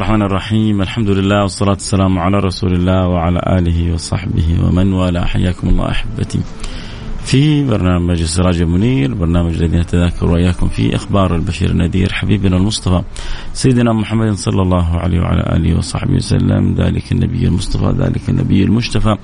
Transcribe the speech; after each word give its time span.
الرحمن 0.00 0.22
الرحيم. 0.22 0.82
الحمد 0.82 1.10
لله 1.10 1.42
والصلاة 1.42 1.70
والسلام 1.70 2.18
على 2.18 2.38
رسول 2.38 2.72
الله 2.72 3.08
وعلى 3.08 3.40
آله 3.58 3.92
وصحبه 3.94 4.56
ومن 4.64 4.92
والاه. 4.92 5.24
حياكم 5.24 5.68
الله 5.68 5.90
أحبتي. 5.90 6.40
في 7.24 7.64
برنامج 7.64 8.20
السراج 8.20 8.60
المنير 8.60 9.14
برنامج 9.14 9.54
الذي 9.54 9.76
نتذاكر 9.76 10.26
وإياكم 10.26 10.68
فيه 10.68 10.96
أخبار 10.96 11.36
البشير 11.36 11.70
النذير 11.70 12.12
حبيبنا 12.12 12.56
المصطفى 12.56 13.02
سيدنا 13.52 13.92
محمد 13.92 14.32
صلى 14.32 14.62
الله 14.62 14.98
عليه 14.98 15.20
وعلى 15.20 15.56
آله 15.56 15.78
وصحبه 15.78 16.14
وسلم 16.14 16.74
ذلك 16.74 17.12
النبي 17.12 17.46
المصطفى 17.46 17.94
ذلك 17.98 18.28
النبي 18.28 18.64
المجتبى 18.64 19.16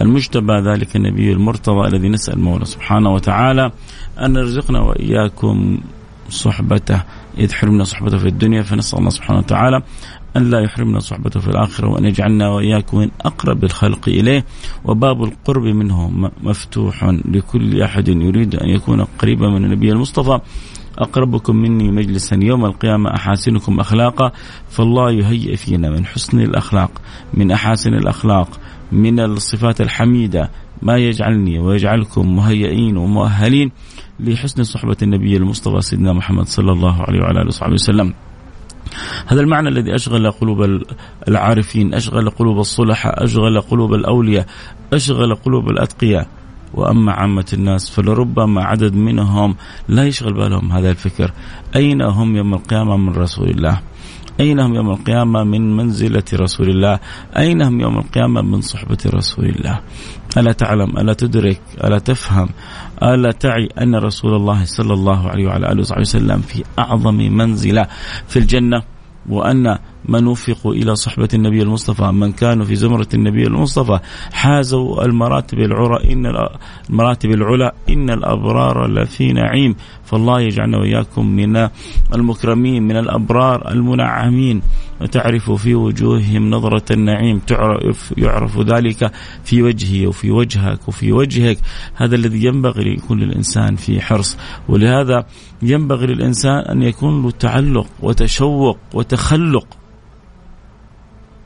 المجتبى 0.00 0.52
ذلك 0.52 0.96
النبي 0.96 1.32
المرتضى 1.32 1.88
الذي 1.88 2.08
نسأل 2.08 2.40
مولى 2.40 2.64
سبحانه 2.64 3.10
وتعالى 3.14 3.72
أن 4.20 4.36
يرزقنا 4.36 4.80
وإياكم 4.80 5.78
صحبته. 6.30 7.02
إذ 7.38 7.52
حرمنا 7.52 7.84
صحبته 7.84 8.18
في 8.18 8.28
الدنيا 8.28 8.62
فنسأل 8.62 8.98
الله 8.98 9.10
سبحانه 9.10 9.38
وتعالى 9.38 9.82
أن 10.36 10.50
لا 10.50 10.60
يحرمنا 10.60 10.98
صحبته 10.98 11.40
في 11.40 11.48
الآخرة 11.48 11.88
وأن 11.88 12.04
يجعلنا 12.04 12.48
وإياكم 12.48 12.98
من 12.98 13.10
أقرب 13.20 13.64
الخلق 13.64 14.08
إليه. 14.08 14.44
وباب 14.84 15.22
القرب 15.22 15.62
منه 15.62 16.10
مفتوح 16.42 17.04
لكل 17.04 17.82
أحد 17.82 18.08
يريد 18.08 18.54
أن 18.54 18.68
يكون 18.68 19.04
قريبا 19.04 19.48
من 19.48 19.64
النبي 19.64 19.92
المصطفى. 19.92 20.40
أقربكم 20.98 21.56
مني 21.56 21.90
مجلسا 21.90 22.36
يوم 22.42 22.64
القيامة 22.64 23.14
أحاسنكم 23.14 23.80
أخلاقا. 23.80 24.32
فالله 24.68 25.10
يهيئ 25.12 25.56
فينا 25.56 25.90
من 25.90 26.06
حسن 26.06 26.40
الأخلاق 26.40 26.90
من 27.34 27.50
أحاسن 27.50 27.94
الأخلاق 27.94 28.60
من 28.92 29.20
الصفات 29.20 29.80
الحميدة. 29.80 30.50
ما 30.82 30.96
يجعلني 30.96 31.58
ويجعلكم 31.58 32.36
مهيئين 32.36 32.96
ومؤهلين 32.96 33.70
لحسن 34.20 34.62
صحبة 34.62 34.96
النبي 35.02 35.36
المصطفى 35.36 35.80
سيدنا 35.80 36.12
محمد 36.12 36.46
صلى 36.46 36.72
الله 36.72 37.02
عليه 37.02 37.20
وعلى 37.20 37.40
آله 37.40 37.46
وصحبه 37.46 37.72
وسلم. 37.72 38.14
هذا 39.26 39.40
المعنى 39.40 39.68
الذي 39.68 39.94
أشغل 39.94 40.30
قلوب 40.30 40.82
العارفين 41.28 41.94
أشغل 41.94 42.30
قلوب 42.30 42.58
الصلحاء 42.58 43.24
أشغل 43.24 43.60
قلوب 43.60 43.94
الأولياء 43.94 44.46
أشغل 44.92 45.34
قلوب 45.34 45.68
الأتقياء. 45.70 46.28
وأما 46.74 47.12
عامة 47.12 47.46
الناس 47.52 47.90
فلربما 47.90 48.64
عدد 48.64 48.94
منهم 48.94 49.54
لا 49.88 50.04
يشغل 50.04 50.34
بالهم 50.34 50.72
هذا 50.72 50.90
الفكر. 50.90 51.32
أين 51.76 52.02
هم 52.02 52.36
يوم 52.36 52.54
القيامة 52.54 52.96
من 52.96 53.12
رسول 53.12 53.50
الله؟ 53.50 53.80
أين 54.40 54.60
هم 54.60 54.74
يوم 54.74 54.90
القيامة 54.90 55.44
من 55.44 55.76
منزلة 55.76 56.24
رسول 56.34 56.68
الله؟ 56.68 57.00
أين 57.36 57.62
هم 57.62 57.80
يوم 57.80 57.98
القيامة 57.98 58.42
من 58.42 58.60
صحبة 58.60 58.98
رسول 59.06 59.44
الله؟ 59.44 59.80
ألا 60.36 60.52
تعلم 60.52 60.98
ألا 60.98 61.12
تدرك 61.12 61.60
ألا 61.84 61.98
تفهم 61.98 62.48
ألا 63.02 63.30
تعي 63.30 63.68
أن 63.82 63.94
رسول 63.94 64.34
الله 64.34 64.64
صلى 64.64 64.94
الله 64.94 65.28
عليه 65.28 65.46
وعلى 65.46 65.72
آله 65.72 65.80
وصحبه 65.80 66.00
وسلم 66.00 66.40
في 66.40 66.64
أعظم 66.78 67.14
منزلة 67.14 67.86
في 68.28 68.38
الجنة 68.38 68.82
وأن 69.28 69.78
من 70.08 70.26
وفقوا 70.26 70.74
إلى 70.74 70.96
صحبة 70.96 71.28
النبي 71.34 71.62
المصطفى 71.62 72.02
من 72.12 72.32
كانوا 72.32 72.64
في 72.64 72.74
زمرة 72.74 73.08
النبي 73.14 73.46
المصطفى 73.46 73.98
حازوا 74.32 75.04
المراتب 75.04 75.58
العرى 75.58 76.12
إن 76.12 76.48
المراتب 76.90 77.30
العلى 77.30 77.72
إن 77.88 78.10
الأبرار 78.10 78.86
لفي 78.86 79.32
نعيم. 79.32 79.74
فالله 80.04 80.40
يجعلنا 80.40 80.78
وإياكم 80.78 81.26
من 81.26 81.68
المكرمين 82.14 82.82
من 82.82 82.96
الأبرار 82.96 83.70
المنعمين. 83.70 84.62
وتعرف 85.00 85.50
في 85.50 85.74
وجوههم 85.74 86.50
نظرة 86.50 86.92
النعيم 86.92 87.38
تعرف 87.38 88.14
يعرف 88.16 88.58
ذلك 88.60 89.12
في 89.44 89.62
وجهي 89.62 90.06
وفي 90.06 90.30
وجهك 90.30 90.88
وفي 90.88 91.12
وجهك. 91.12 91.58
هذا 91.94 92.14
الذي 92.14 92.44
ينبغي 92.44 92.94
لكل 92.94 93.22
الإنسان 93.22 93.76
في 93.76 94.00
حرص. 94.00 94.38
ولهذا 94.68 95.26
ينبغي 95.62 96.06
للإنسان 96.06 96.58
أن 96.58 96.82
يكون 96.82 97.22
له 97.22 97.30
تعلق 97.30 97.86
وتشوق 98.02 98.78
وتخلق 98.94 99.66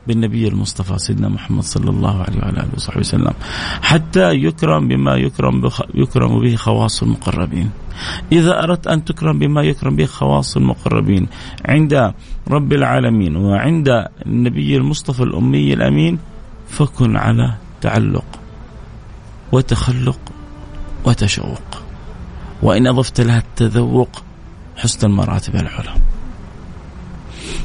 بالنبي 0.06 0.48
المصطفى 0.48 0.98
سيدنا 0.98 1.28
محمد 1.28 1.62
صلى 1.62 1.90
الله 1.90 2.22
عليه 2.22 2.38
وعلى 2.38 2.60
آله 2.60 2.74
وصحبه 2.74 3.00
وسلم 3.00 3.32
حتى 3.82 4.32
يكرم 4.32 4.88
بما 4.88 5.16
يكرم 5.16 5.60
بخ 5.60 5.82
يكرم 5.94 6.40
به 6.40 6.56
خواص 6.56 7.02
المقربين. 7.02 7.70
إذا 8.32 8.64
أردت 8.64 8.86
أن 8.86 9.04
تكرم 9.04 9.38
بما 9.38 9.62
يكرم 9.62 9.96
به 9.96 10.06
خواص 10.06 10.56
المقربين 10.56 11.26
عند 11.64 12.12
رب 12.48 12.72
العالمين 12.72 13.36
وعند 13.36 14.06
النبي 14.26 14.76
المصطفى 14.76 15.22
الأمي 15.22 15.74
الأمين 15.74 16.18
فكن 16.68 17.16
على 17.16 17.54
تعلق 17.80 18.24
وتخلق 19.52 20.18
وتشوق. 21.04 21.82
وإن 22.62 22.86
أضفت 22.86 23.20
لها 23.20 23.38
التذوق 23.38 24.22
حسن 24.76 25.06
المراتب 25.06 25.56
العلى. 25.56 25.94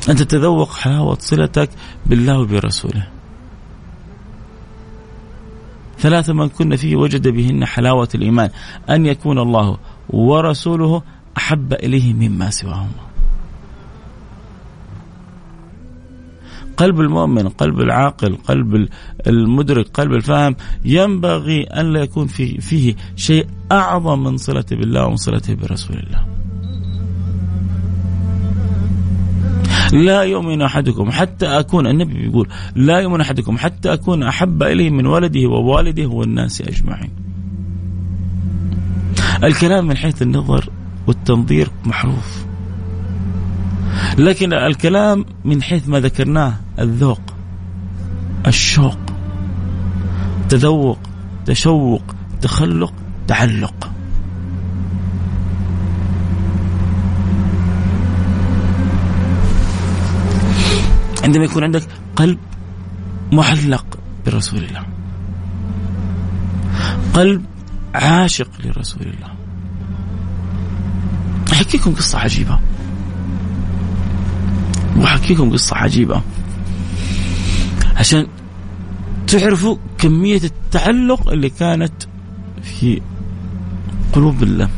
أن 0.09 0.15
تتذوق 0.15 0.73
حلاوة 0.73 1.17
صلتك 1.19 1.69
بالله 2.05 2.39
وبرسوله. 2.39 3.07
ثلاث 5.99 6.29
من 6.29 6.49
كن 6.49 6.75
فيه 6.75 6.95
وجد 6.95 7.27
بهن 7.27 7.65
حلاوة 7.65 8.09
الإيمان. 8.15 8.49
أن 8.89 9.05
يكون 9.05 9.39
الله 9.39 9.77
ورسوله 10.09 11.01
أحب 11.37 11.73
إليه 11.73 12.13
مما 12.13 12.49
سواهما. 12.49 13.07
قلب 16.77 16.99
المؤمن 17.01 17.49
قلب 17.49 17.81
العاقل 17.81 18.35
قلب 18.35 18.87
المدرك 19.27 19.87
قلب 19.87 20.13
الفاهم 20.13 20.55
ينبغي 20.85 21.63
أن 21.63 21.93
لا 21.93 22.01
يكون 22.01 22.27
فيه, 22.27 22.59
فيه 22.59 22.95
شيء 23.15 23.47
أعظم 23.71 24.23
من 24.23 24.37
صلته 24.37 24.75
بالله 24.75 25.05
ومن 25.05 25.15
صلته 25.15 25.53
برسول 25.53 25.97
الله. 25.97 26.36
لا 29.93 30.21
يؤمن 30.21 30.61
أحدكم 30.61 31.11
حتى 31.11 31.45
أكون 31.45 31.87
النبي 31.87 32.13
بيقول 32.13 32.47
لا 32.75 32.99
يؤمن 32.99 33.21
أحدكم 33.21 33.57
حتى 33.57 33.93
أكون 33.93 34.23
أحب 34.23 34.63
إليه 34.63 34.89
من 34.89 35.05
ولده 35.05 35.47
ووالده 35.49 36.07
والناس 36.07 36.61
أجمعين. 36.61 37.11
الكلام 39.43 39.87
من 39.87 39.97
حيث 39.97 40.21
النظر 40.21 40.69
والتنظير 41.07 41.69
معروف. 41.85 42.45
لكن 44.17 44.53
الكلام 44.53 45.25
من 45.45 45.61
حيث 45.61 45.89
ما 45.89 45.99
ذكرناه 45.99 46.53
الذوق 46.79 47.21
الشوق 48.47 48.97
تذوق 50.49 50.99
تشوق 51.45 52.01
تخلق 52.41 52.93
تعلق 53.27 53.91
عندما 61.27 61.45
يكون 61.45 61.63
عندك 61.63 61.87
قلب 62.15 62.37
معلق 63.31 63.99
برسول 64.25 64.63
الله. 64.63 64.83
قلب 67.13 67.45
عاشق 67.95 68.49
لرسول 68.65 69.01
الله. 69.01 69.33
بحكيكم 71.51 71.91
قصة 71.91 72.19
عجيبة. 72.19 72.59
بحكيكم 74.95 75.51
قصة 75.51 75.77
عجيبة. 75.77 76.21
عشان 77.95 78.27
تعرفوا 79.27 79.77
كمية 79.97 80.41
التعلق 80.43 81.29
اللي 81.29 81.49
كانت 81.49 81.93
في 82.61 83.01
قلوب 84.13 84.43
الله. 84.43 84.69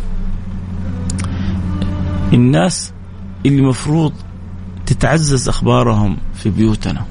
الناس 2.34 2.94
اللي 3.46 3.62
مفروض 3.62 4.14
تتعزز 4.90 5.50
أخبارهم 5.50 6.18
في 6.34 6.50
بيوتنا. 6.50 7.06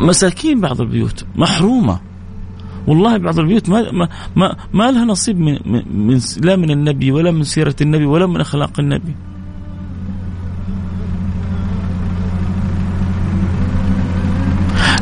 مساكين 0.00 0.60
بعض 0.60 0.80
البيوت 0.80 1.26
محرومة. 1.36 2.00
والله 2.86 3.16
بعض 3.16 3.38
البيوت 3.38 3.68
ما 3.68 3.92
ما 3.92 4.08
ما, 4.36 4.56
ما 4.72 4.90
لها 4.90 5.04
نصيب 5.04 5.38
من, 5.38 5.58
من 6.08 6.20
لا 6.40 6.56
من 6.56 6.70
النبي 6.70 7.12
ولا 7.12 7.30
من 7.30 7.44
سيرة 7.44 7.76
النبي 7.80 8.04
ولا 8.04 8.26
من 8.26 8.40
أخلاق 8.40 8.80
النبي. 8.80 9.14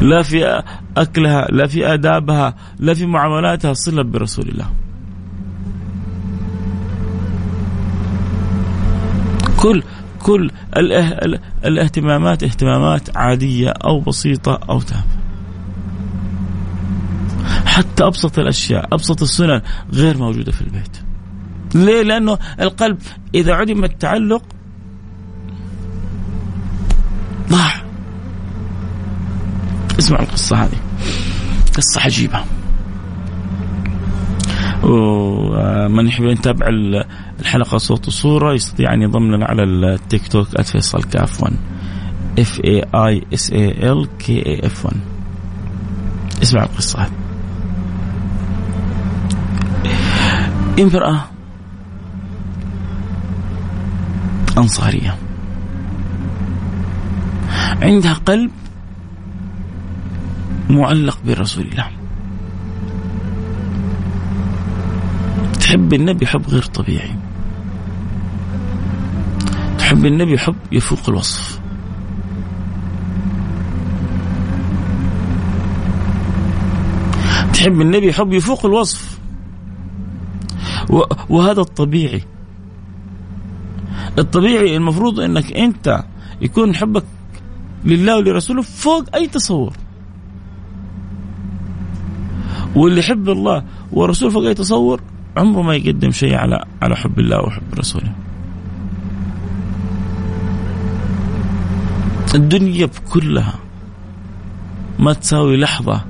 لا 0.00 0.22
في 0.22 0.62
أكلها 0.96 1.46
لا 1.50 1.66
في 1.66 1.94
آدابها 1.94 2.54
لا 2.78 2.94
في 2.94 3.06
معاملاتها 3.06 3.72
صلة 3.72 4.02
برسول 4.02 4.48
الله. 4.48 4.66
كل 9.62 9.82
كل 10.22 10.50
الاهتمامات 11.64 12.42
اهتمامات 12.42 13.16
عادية 13.16 13.68
أو 13.68 14.00
بسيطة 14.00 14.60
أو 14.70 14.80
تافهة 14.80 15.22
حتى 17.66 18.06
أبسط 18.06 18.38
الأشياء 18.38 18.88
أبسط 18.92 19.22
السنن 19.22 19.60
غير 19.92 20.18
موجودة 20.18 20.52
في 20.52 20.62
البيت. 20.62 20.96
ليه؟ 21.74 22.02
لأنه 22.02 22.38
القلب 22.60 22.98
إذا 23.34 23.54
عدم 23.54 23.84
التعلق 23.84 24.42
ضاع. 27.50 27.82
اسمع 29.98 30.20
القصة 30.20 30.56
هذه. 30.56 30.78
قصة 31.76 32.00
عجيبة. 32.00 32.44
ومن 34.82 36.06
يحب 36.06 36.24
يتابع 36.24 36.66
الحلقة 37.40 37.78
صوت 37.78 38.08
وصورة 38.08 38.54
يستطيع 38.54 38.94
أن 38.94 39.02
ينضم 39.02 39.34
لنا 39.34 39.46
على 39.46 39.62
التيك 39.62 40.28
توك 40.28 40.60
@فيصل 40.60 41.02
كاف 41.02 41.42
1 41.42 41.56
F 42.38 42.60
A 42.64 42.84
I 42.94 43.22
S 43.34 43.52
A 43.52 43.92
L 43.92 44.08
K 44.18 44.46
A 44.46 44.66
F 44.66 44.86
1 44.86 44.96
اسمع 46.42 46.62
القصة. 46.62 47.00
هذه 47.00 47.10
امرأة 50.82 51.24
أنصارية. 54.58 55.16
عندها 57.82 58.12
قلب 58.12 58.50
معلق 60.70 61.18
برسول 61.26 61.66
الله. 61.66 62.01
تحب 65.62 65.94
النبي 65.94 66.26
حب 66.26 66.48
غير 66.48 66.62
طبيعي. 66.62 67.14
تحب 69.78 70.06
النبي 70.06 70.38
حب 70.38 70.56
يفوق 70.72 71.08
الوصف. 71.08 71.60
تحب 77.54 77.80
النبي 77.80 78.12
حب 78.12 78.32
يفوق 78.32 78.66
الوصف. 78.66 79.18
وهذا 81.28 81.60
الطبيعي. 81.60 82.22
الطبيعي 84.18 84.76
المفروض 84.76 85.20
إنك 85.20 85.52
أنت 85.52 86.04
يكون 86.40 86.74
حبك 86.74 87.04
لله 87.84 88.16
ولرسوله 88.16 88.62
فوق 88.62 89.04
أي 89.14 89.28
تصور. 89.28 89.72
واللي 92.74 93.00
يحب 93.00 93.28
الله 93.28 93.64
ورسوله 93.92 94.32
فوق 94.32 94.44
أي 94.44 94.54
تصور 94.54 95.00
عمره 95.36 95.62
ما 95.62 95.74
يقدم 95.74 96.10
شيء 96.10 96.34
على 96.34 96.64
على 96.82 96.96
حب 96.96 97.18
الله 97.18 97.42
وحب 97.42 97.62
رسوله. 97.78 98.12
الدنيا 102.34 102.86
بكلها 102.86 103.54
ما 104.98 105.12
تساوي 105.12 105.56
لحظة 105.56 106.04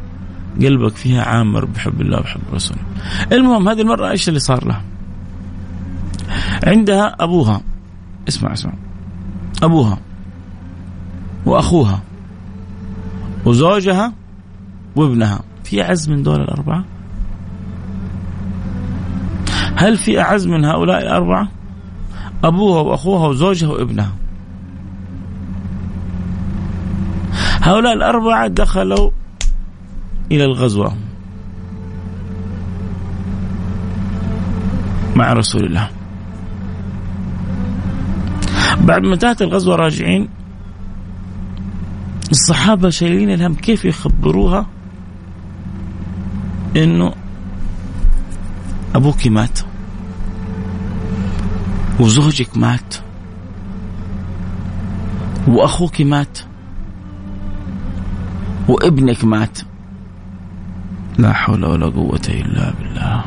قلبك 0.60 0.96
فيها 0.96 1.22
عامر 1.22 1.64
بحب 1.64 2.00
الله 2.00 2.18
وبحب 2.18 2.40
رسوله. 2.54 2.80
المهم 3.32 3.68
هذه 3.68 3.80
المرأة 3.80 4.10
إيش 4.10 4.28
اللي 4.28 4.40
صار 4.40 4.66
لها 4.66 4.82
عندها 6.66 7.16
أبوها. 7.20 7.60
اسمع 8.28 8.52
اسمع. 8.52 8.72
أبوها 9.62 9.98
وأخوها 11.46 12.02
وزوجها 13.44 14.12
وابنها. 14.96 15.40
في 15.64 15.82
أعز 15.82 16.08
من 16.08 16.22
دول 16.22 16.40
الأربعة؟ 16.40 16.84
هل 19.82 19.96
في 19.96 20.20
أعز 20.20 20.46
من 20.46 20.64
هؤلاء 20.64 21.02
الأربعة؟ 21.02 21.48
أبوها 22.44 22.80
وأخوها 22.80 23.28
وزوجها 23.28 23.68
وابنها. 23.68 24.12
هؤلاء 27.62 27.92
الأربعة 27.92 28.48
دخلوا 28.48 29.10
إلى 30.32 30.44
الغزوة 30.44 30.96
مع 35.16 35.32
رسول 35.32 35.64
الله. 35.64 35.90
بعد 38.80 39.02
ما 39.02 39.14
انتهت 39.14 39.42
الغزوة 39.42 39.76
راجعين 39.76 40.28
الصحابة 42.30 42.90
شايلين 42.90 43.30
الهم 43.30 43.54
كيف 43.54 43.84
يخبروها؟ 43.84 44.66
إنه 46.76 47.14
أبوك 48.94 49.26
مات. 49.26 49.71
وزوجك 52.00 52.56
مات. 52.56 52.94
وأخوك 55.48 56.00
مات. 56.00 56.38
وابنك 58.68 59.24
مات. 59.24 59.58
لا 61.18 61.32
حول 61.32 61.64
ولا 61.64 61.86
قوة 61.86 62.20
إلا 62.28 62.72
بالله. 62.78 63.24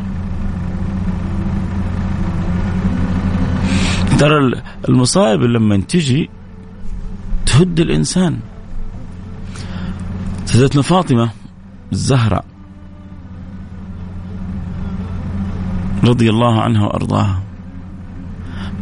ترى 4.20 4.62
المصائب 4.89 5.42
لما 5.42 5.78
تجي 5.78 6.30
تهد 7.46 7.80
الإنسان. 7.80 8.39
سيدتنا 10.46 10.82
فاطمة 10.82 11.30
الزهراء 11.92 12.46
رضي 16.04 16.30
الله 16.30 16.62
عنها 16.62 16.88
وأرضاها. 16.88 17.45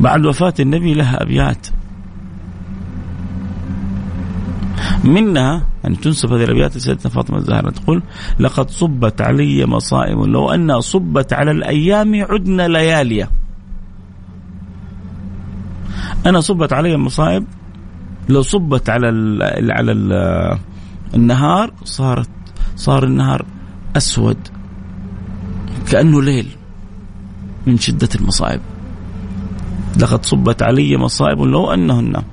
بعد 0.03 0.25
وفاة 0.25 0.53
النبي 0.59 0.93
لها 0.93 1.23
أبيات. 1.23 1.67
منها 5.03 5.63
أن 5.85 5.99
تنسب 5.99 6.33
هذه 6.33 6.43
الأبيات 6.43 6.77
لسيدتنا 6.77 7.11
فاطمة 7.11 7.37
الزهراء 7.37 7.71
تقول 7.71 8.03
لقد 8.39 8.69
صبت 8.69 9.21
علي 9.21 9.65
مصائب 9.65 10.19
لو 10.19 10.51
أنها 10.51 10.79
صبت 10.79 11.33
على 11.33 11.51
الأيام 11.51 12.25
عدنا 12.29 12.67
لياليا 12.67 13.29
أنا 16.25 16.41
صبت 16.41 16.73
علي 16.73 16.97
مصائب 16.97 17.45
لو 18.29 18.41
صبت 18.41 18.89
على 18.89 19.09
ال 19.09 19.71
على 19.71 19.91
ال 19.91 20.57
النهار 21.15 21.73
صارت 21.83 22.29
صار 22.75 23.03
النهار 23.03 23.45
أسود 23.97 24.37
كأنه 25.91 26.21
ليل 26.21 26.47
من 27.67 27.77
شدة 27.77 28.09
المصائب. 28.15 28.61
لقد 29.97 30.25
صبت 30.25 30.63
علي 30.63 30.97
مصائب 30.97 31.41
لو 31.41 31.73
أنهن 31.73 32.23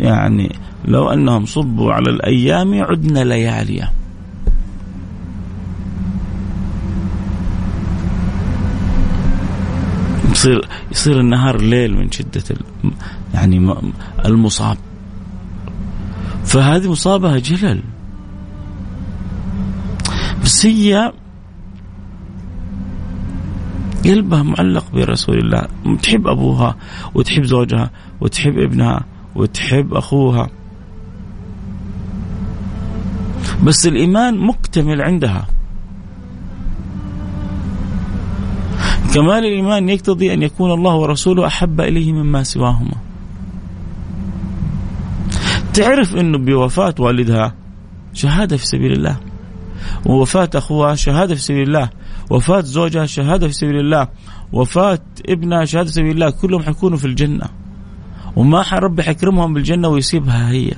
يعني 0.00 0.56
لو 0.84 1.10
أنهم 1.10 1.46
صبوا 1.46 1.92
على 1.92 2.10
الأيام 2.10 2.82
عدنا 2.82 3.24
لياليا 3.24 3.90
يصير 10.44 10.68
يصير 10.92 11.20
النهار 11.20 11.60
ليل 11.60 11.96
من 11.96 12.10
شدة 12.10 12.42
يعني 13.34 13.74
المصاب. 14.24 14.76
فهذه 16.44 16.90
مصابة 16.90 17.38
جلل. 17.38 17.82
بس 20.44 20.66
هي 20.66 21.12
قلبها 24.04 24.42
معلق 24.42 24.84
برسول 24.92 25.38
الله. 25.38 25.68
تحب 26.02 26.26
أبوها 26.26 26.76
وتحب 27.14 27.44
زوجها 27.44 27.90
وتحب 28.20 28.58
ابنها 28.58 29.04
وتحب 29.34 29.94
أخوها. 29.94 30.50
بس 33.64 33.86
الإيمان 33.86 34.38
مكتمل 34.38 35.02
عندها. 35.02 35.46
كمال 39.14 39.44
الإيمان 39.44 39.88
يقتضي 39.88 40.34
أن 40.34 40.42
يكون 40.42 40.72
الله 40.72 40.94
ورسوله 40.94 41.46
أحب 41.46 41.80
إليه 41.80 42.12
مما 42.12 42.42
سواهما. 42.42 42.94
تعرف 45.74 46.16
أنه 46.16 46.38
بوفاة 46.38 46.94
والدها 46.98 47.54
شهادة 48.12 48.56
في 48.56 48.66
سبيل 48.66 48.92
الله. 48.92 49.16
ووفاة 50.06 50.50
أخوها 50.54 50.94
شهادة 50.94 51.34
في 51.34 51.42
سبيل 51.42 51.62
الله. 51.62 51.90
وفاة 52.30 52.60
زوجها 52.60 53.06
شهادة 53.06 53.46
في 53.46 53.52
سبيل 53.52 53.76
الله 53.76 54.08
وفاة 54.52 54.98
ابنها 55.28 55.64
شهادة 55.64 55.88
في 55.88 55.94
سبيل 55.94 56.10
الله 56.10 56.30
كلهم 56.30 56.62
حيكونوا 56.62 56.98
في 56.98 57.04
الجنة. 57.04 57.46
وما 58.36 58.64
ربي 58.72 59.02
حيكرمهم 59.02 59.54
بالجنة 59.54 59.88
ويسيبها 59.88 60.50
هي. 60.50 60.72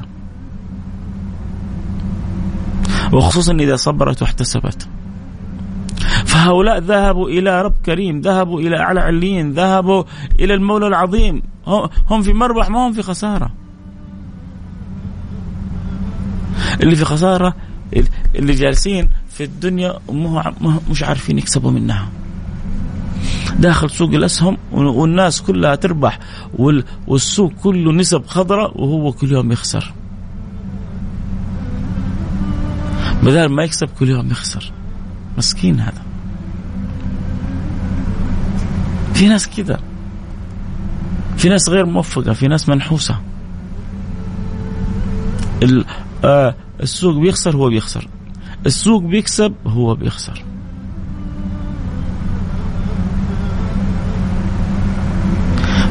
وخصوصا 3.12 3.52
إذا 3.54 3.76
صبرت 3.76 4.22
واحتسبت. 4.22 4.88
فهؤلاء 6.24 6.78
ذهبوا 6.78 7.28
إلى 7.28 7.62
رب 7.62 7.74
كريم 7.86 8.20
ذهبوا 8.20 8.60
إلى 8.60 8.80
أعلى 8.80 9.00
عليين 9.00 9.52
ذهبوا 9.52 10.04
إلى 10.40 10.54
المولى 10.54 10.86
العظيم. 10.86 11.42
هم 12.10 12.22
في 12.22 12.32
مربح 12.32 12.70
ما 12.70 12.88
هم 12.88 12.92
في 12.92 13.02
خسارة. 13.02 13.50
اللي 16.82 16.96
في 16.96 17.04
خسارة 17.04 17.54
اللي 18.34 18.54
جالسين 18.54 19.08
في 19.36 19.44
الدنيا 19.44 19.98
مش 20.90 21.02
عارفين 21.02 21.38
يكسبوا 21.38 21.70
منها. 21.70 22.08
داخل 23.58 23.90
سوق 23.90 24.10
الأسهم 24.10 24.56
والناس 24.72 25.42
كلها 25.42 25.74
تربح 25.74 26.18
والسوق 27.06 27.52
كله 27.52 27.92
نسب 27.92 28.26
خضراء 28.26 28.80
وهو 28.80 29.12
كل 29.12 29.32
يوم 29.32 29.52
يخسر. 29.52 29.92
بدل 33.22 33.46
ما 33.48 33.64
يكسب 33.64 33.88
كل 33.98 34.08
يوم 34.08 34.30
يخسر. 34.30 34.72
مسكين 35.38 35.80
هذا. 35.80 36.02
في 39.14 39.28
ناس 39.28 39.48
كذا 39.48 39.80
في 41.36 41.48
ناس 41.48 41.68
غير 41.68 41.86
موفقة 41.86 42.32
في 42.32 42.48
ناس 42.48 42.68
منحوسة. 42.68 43.20
آه 46.24 46.54
السوق 46.82 47.16
بيخسر 47.16 47.56
هو 47.56 47.68
بيخسر. 47.68 48.08
السوق 48.66 49.02
بيكسب 49.02 49.54
هو 49.66 49.94
بيخسر. 49.94 50.44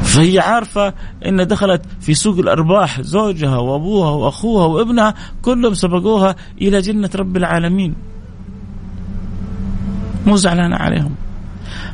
فهي 0.04 0.40
عارفة 0.40 0.94
إن 1.26 1.48
دخلت 1.48 1.82
في 2.02 2.14
سوق 2.14 2.40
الأرباح 2.40 3.02
زوجها 3.02 3.58
وأبوها 3.58 4.10
وأخوها 4.10 4.66
وابنها 4.66 5.14
كلهم 5.42 5.74
سبقوها 5.74 6.36
إلى 6.62 6.82
جنة 6.82 7.10
رب 7.16 7.38
العالمين. 7.38 7.96
مو 10.28 10.36
زعلانة 10.36 10.76
عليهم. 10.76 11.16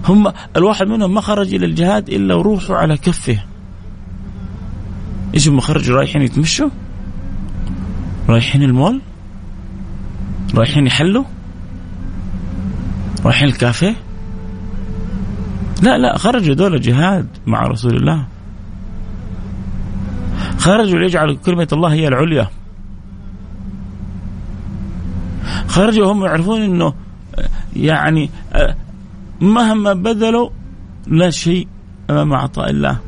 هم 0.06 0.32
الواحد 0.56 0.88
منهم 0.88 1.14
ما 1.14 1.22
خرج 1.22 1.54
إلى 1.54 1.66
الجهاد 1.66 2.10
إلا 2.10 2.36
وروحه 2.36 2.76
على 2.76 2.98
كفه. 2.98 3.44
هم 5.48 5.60
خرجوا 5.60 5.98
رايحين 5.98 6.22
يتمشوا؟ 6.22 6.70
رايحين 8.30 8.64
المول؟ 8.64 9.02
رايحين 10.56 10.88
يحلوا؟ 10.88 11.24
رايحين 13.26 13.48
الكافيه؟ 13.48 13.96
لا 15.82 15.98
لا 15.98 16.18
خرجوا 16.18 16.56
دول 16.56 16.82
جهاد 16.82 17.28
مع 17.48 17.68
رسول 17.68 17.96
الله. 17.96 18.26
خرجوا 20.58 21.00
ليجعلوا 21.00 21.36
كلمة 21.36 21.68
الله 21.74 21.94
هي 21.94 22.08
العليا. 22.08 22.48
خرجوا 25.68 26.12
هم 26.12 26.26
يعرفون 26.26 26.62
إنه 26.62 26.94
يعني 27.76 28.30
مهما 29.42 29.94
بذلوا 29.94 30.50
لا 31.08 31.30
شيء 31.30 31.68
أمام 32.10 32.34
عطاء 32.34 32.70
الله. 32.70 33.00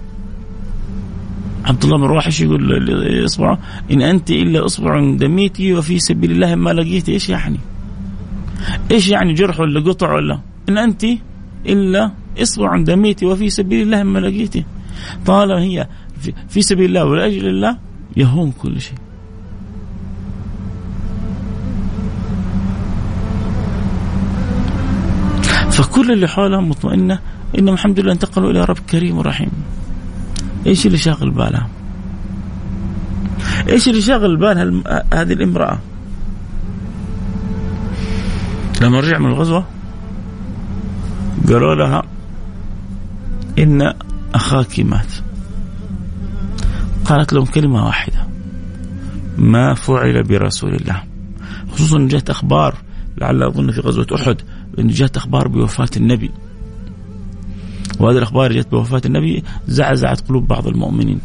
عبد 1.65 1.83
الله 1.85 1.97
بن 1.97 2.21
يقول 2.41 2.85
لاصبعه 3.21 3.59
إن 3.91 4.01
أنت 4.01 4.31
إلا 4.31 4.65
أصبع 4.65 5.15
دميتي 5.15 5.73
وفي 5.73 5.99
سبيل 5.99 6.31
الله 6.31 6.55
ما 6.55 6.69
لقيت 6.69 7.09
إيش 7.09 7.29
يعني؟ 7.29 7.59
إيش 8.91 9.09
يعني 9.09 9.33
جرح 9.33 9.59
ولا 9.59 9.79
قطع 9.79 10.13
ولا؟ 10.13 10.39
إن 10.69 10.77
أنت 10.77 11.05
إلا 11.65 12.11
أصبع 12.41 12.77
دميتي 12.77 13.25
وفي 13.25 13.49
سبيل 13.49 13.81
الله 13.81 14.03
ما 14.03 14.19
لقيتي 14.19 14.65
طالما 15.25 15.61
هي 15.61 15.87
في 16.49 16.61
سبيل 16.61 16.85
الله 16.85 17.05
ولأجل 17.05 17.47
الله 17.47 17.77
يهون 18.17 18.51
كل 18.51 18.81
شيء 18.81 18.97
فكل 25.71 26.11
اللي 26.11 26.27
حولها 26.27 26.61
مطمئنة 26.61 27.19
إنهم 27.59 27.73
الحمد 27.73 27.99
لله 27.99 28.11
انتقلوا 28.11 28.51
إلى 28.51 28.65
رب 28.65 28.79
كريم 28.79 29.17
ورحيم 29.17 29.51
إيش 30.67 30.85
اللي 30.85 30.97
شاغل 30.97 31.31
بالها 31.31 31.69
إيش 33.69 33.89
اللي 33.89 34.01
شاغل 34.01 34.37
بال 34.37 34.83
هذه 35.13 35.33
الامرأة؟ 35.33 35.79
لما 38.81 38.99
رجع 38.99 39.17
من 39.19 39.25
الغزوة 39.25 39.65
قالوا 41.47 41.75
لها 41.75 42.03
إن 43.59 43.93
أخاك 44.35 44.79
مات. 44.79 45.13
قالت 47.05 47.33
لهم 47.33 47.45
كلمة 47.45 47.85
واحدة 47.85 48.27
ما 49.37 49.73
فعل 49.73 50.23
برسول 50.23 50.75
الله. 50.75 51.03
خصوصا 51.71 52.07
جاءت 52.07 52.29
أخبار 52.29 52.75
لعل 53.17 53.43
أظن 53.43 53.71
في 53.71 53.81
غزوة 53.81 54.07
أحد 54.15 54.37
أن 54.79 54.87
جاءت 54.87 55.17
أخبار 55.17 55.47
بوفاة 55.47 55.89
النبي. 55.97 56.31
وهذه 58.03 58.17
الأخبار 58.17 58.51
جاءت 58.53 58.71
بوفاة 58.71 59.01
النبي 59.05 59.43
زعزعت 59.67 60.27
قلوب 60.27 60.47
بعض 60.47 60.67
المؤمنين. 60.67 61.19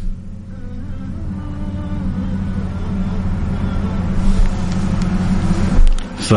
ف 6.19 6.33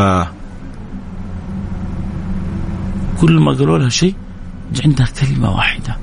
كل 3.20 3.40
ما 3.40 3.52
قالوا 3.52 3.78
لها 3.78 3.88
شيء 3.88 4.14
عندها 4.84 5.06
كلمة 5.20 5.56
واحدة. 5.56 5.96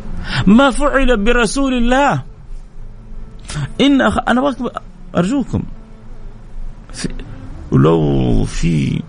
ما 0.48 0.72
فعل 0.72 1.24
برسول 1.24 1.74
الله. 1.74 2.24
إن 3.82 4.02
أخ... 4.02 4.18
أنا 4.28 4.42
وقت 4.42 4.58
أرجوكم. 5.18 5.64
في... 6.94 7.10
ولو 7.72 8.46
في 8.46 9.02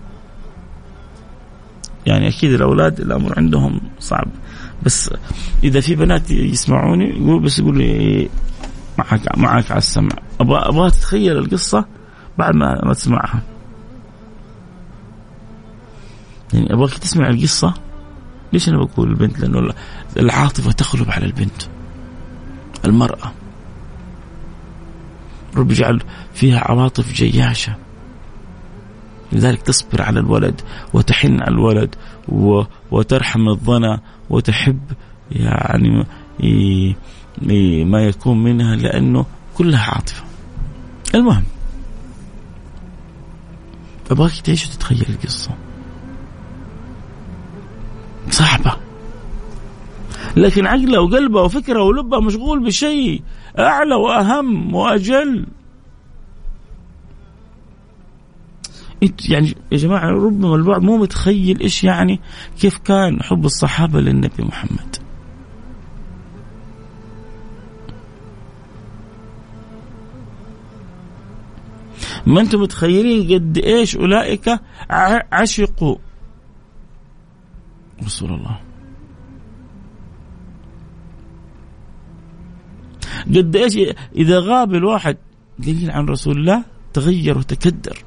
يعني 2.05 2.27
أكيد 2.27 2.51
الأولاد 2.51 2.99
الأمر 2.99 3.33
عندهم 3.37 3.81
صعب. 3.99 4.27
بس 4.83 5.13
إذا 5.63 5.79
في 5.79 5.95
بنات 5.95 6.31
يسمعوني 6.31 7.09
يقول 7.09 7.43
بس 7.43 7.59
يقول 7.59 7.77
لي 7.77 8.29
معك 8.97 9.37
معك 9.37 9.71
على 9.71 9.77
السمع. 9.77 10.15
أبغى 10.39 10.59
أبغى 10.59 10.91
تتخيل 10.91 11.37
القصة 11.37 11.85
بعد 12.37 12.55
ما 12.55 12.85
ما 12.85 12.93
تسمعها. 12.93 13.41
يعني 16.53 16.73
أبغاك 16.73 16.97
تسمع 16.97 17.29
القصة؟ 17.29 17.73
ليش 18.53 18.69
أنا 18.69 18.77
بقول 18.77 19.09
البنت؟ 19.09 19.39
لأنه 19.39 19.73
العاطفة 20.17 20.71
تغلب 20.71 21.11
على 21.11 21.25
البنت. 21.25 21.61
المرأة. 22.85 23.31
رب 25.55 25.71
يجعل 25.71 26.01
فيها 26.33 26.59
عواطف 26.59 27.13
جياشة. 27.13 27.75
لذلك 29.31 29.61
تصبر 29.61 30.01
على 30.01 30.19
الولد 30.19 30.61
وتحن 30.93 31.41
على 31.41 31.51
الولد 31.51 31.95
وترحم 32.91 33.49
الظنا 33.49 34.01
وتحب 34.31 34.79
يعني 35.31 36.05
ما 37.85 38.01
يكون 38.03 38.43
منها 38.43 38.75
لأنه 38.75 39.25
كلها 39.57 39.91
عاطفة. 39.91 40.23
المهم. 41.15 41.43
أبغاك 44.11 44.31
تعيش 44.31 44.65
وتتخيل 44.65 45.05
القصة. 45.09 45.51
صاحبة 48.29 48.75
لكن 50.37 50.67
عقله 50.67 51.01
وقلبه 51.01 51.41
وفكره 51.41 51.83
ولبه 51.83 52.19
مشغول 52.19 52.63
بشيء 52.65 53.21
أعلى 53.59 53.95
وأهم 53.95 54.75
وأجل. 54.75 55.45
يعني 59.01 59.55
يا 59.71 59.77
جماعة 59.77 60.09
ربما 60.09 60.55
البعض 60.55 60.81
مو 60.81 60.97
متخيل 60.97 61.59
إيش 61.59 61.83
يعني 61.83 62.19
كيف 62.59 62.77
كان 62.77 63.23
حب 63.23 63.45
الصحابة 63.45 63.99
للنبي 63.99 64.43
محمد. 64.43 64.95
ما 72.25 72.41
أنتم 72.41 72.61
متخيلين 72.61 73.33
قد 73.33 73.57
إيش 73.57 73.97
أولئك 73.97 74.59
عشقوا 75.31 75.95
رسول 78.03 78.33
الله. 78.33 78.59
قد 83.27 83.55
إيش 83.55 83.77
إذا 84.15 84.39
غاب 84.39 84.73
الواحد 84.73 85.17
قليل 85.63 85.91
عن 85.91 86.05
رسول 86.05 86.37
الله 86.37 86.63
تغير 86.93 87.37
وتكدر. 87.37 88.03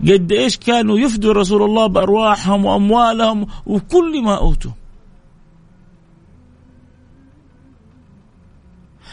قد 0.00 0.32
إيش 0.32 0.56
كانوا 0.56 0.98
يفدوا 0.98 1.32
رسول 1.32 1.62
الله 1.62 1.86
بأرواحهم 1.86 2.64
وأموالهم 2.64 3.46
وكل 3.66 4.22
ما 4.22 4.34
أوتوا. 4.38 4.70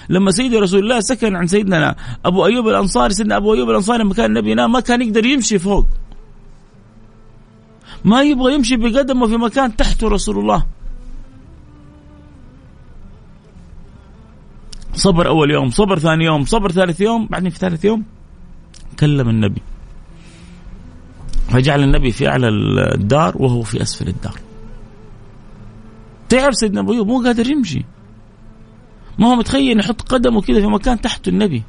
لما 0.10 0.32
سيدي 0.32 0.58
رسول 0.58 0.80
الله 0.80 1.00
سكن 1.00 1.36
عند 1.36 1.50
سيدنا 1.50 1.96
أبو 2.26 2.46
أيوب 2.46 2.68
الأنصاري 2.68 3.14
سيدنا 3.14 3.38
أبو 3.38 3.54
أيوب 3.54 3.70
الأنصاري 3.70 4.04
لما 4.04 4.14
كان 4.14 4.26
النبي 4.26 4.52
ينام 4.52 4.72
ما 4.72 4.80
كان 4.80 5.02
يقدر 5.02 5.26
يمشي 5.26 5.60
فوق. 5.60 5.86
ما 8.06 8.22
يبغى 8.22 8.54
يمشي 8.54 8.78
بقدمه 8.78 9.28
في 9.28 9.38
مكان 9.38 9.76
تحته 9.76 10.08
رسول 10.08 10.40
الله. 10.40 10.66
صبر 14.96 15.28
أول 15.28 15.52
يوم 15.52 15.70
صبر 15.70 16.00
ثاني 16.00 16.26
يوم 16.26 16.46
صبر 16.46 16.72
ثالث 16.72 17.02
يوم 17.02 17.28
بعدين 17.28 17.50
في 17.50 17.58
ثالث 17.60 17.86
يوم 17.86 18.04
كلم 19.00 19.30
النبي. 19.30 19.62
فجعل 21.54 21.84
النبي 21.84 22.12
في 22.12 22.28
أعلى 22.28 22.50
الدار 22.96 23.34
وهو 23.38 23.62
في 23.62 23.82
أسفل 23.82 24.08
الدار. 24.08 24.40
تعب 26.30 26.54
سيدنا 26.54 26.82
أبو 26.82 26.94
أيوب 26.94 27.08
مو 27.08 27.24
قادر 27.24 27.50
يمشي. 27.50 27.86
ما 29.20 29.28
هو 29.28 29.36
متخيل 29.36 29.80
يحط 29.80 30.02
قدمه 30.02 30.42
كذا 30.42 30.62
في 30.62 30.68
مكان 30.68 31.02
تحته 31.02 31.30
النبي. 31.30 31.64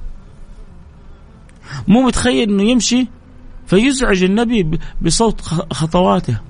مو 1.88 2.02
متخيل 2.02 2.50
إنه 2.50 2.62
يمشي 2.62 3.06
فيزعج 3.66 4.22
النبي 4.22 4.78
بصوت 5.02 5.40
خطواته. 5.72 6.40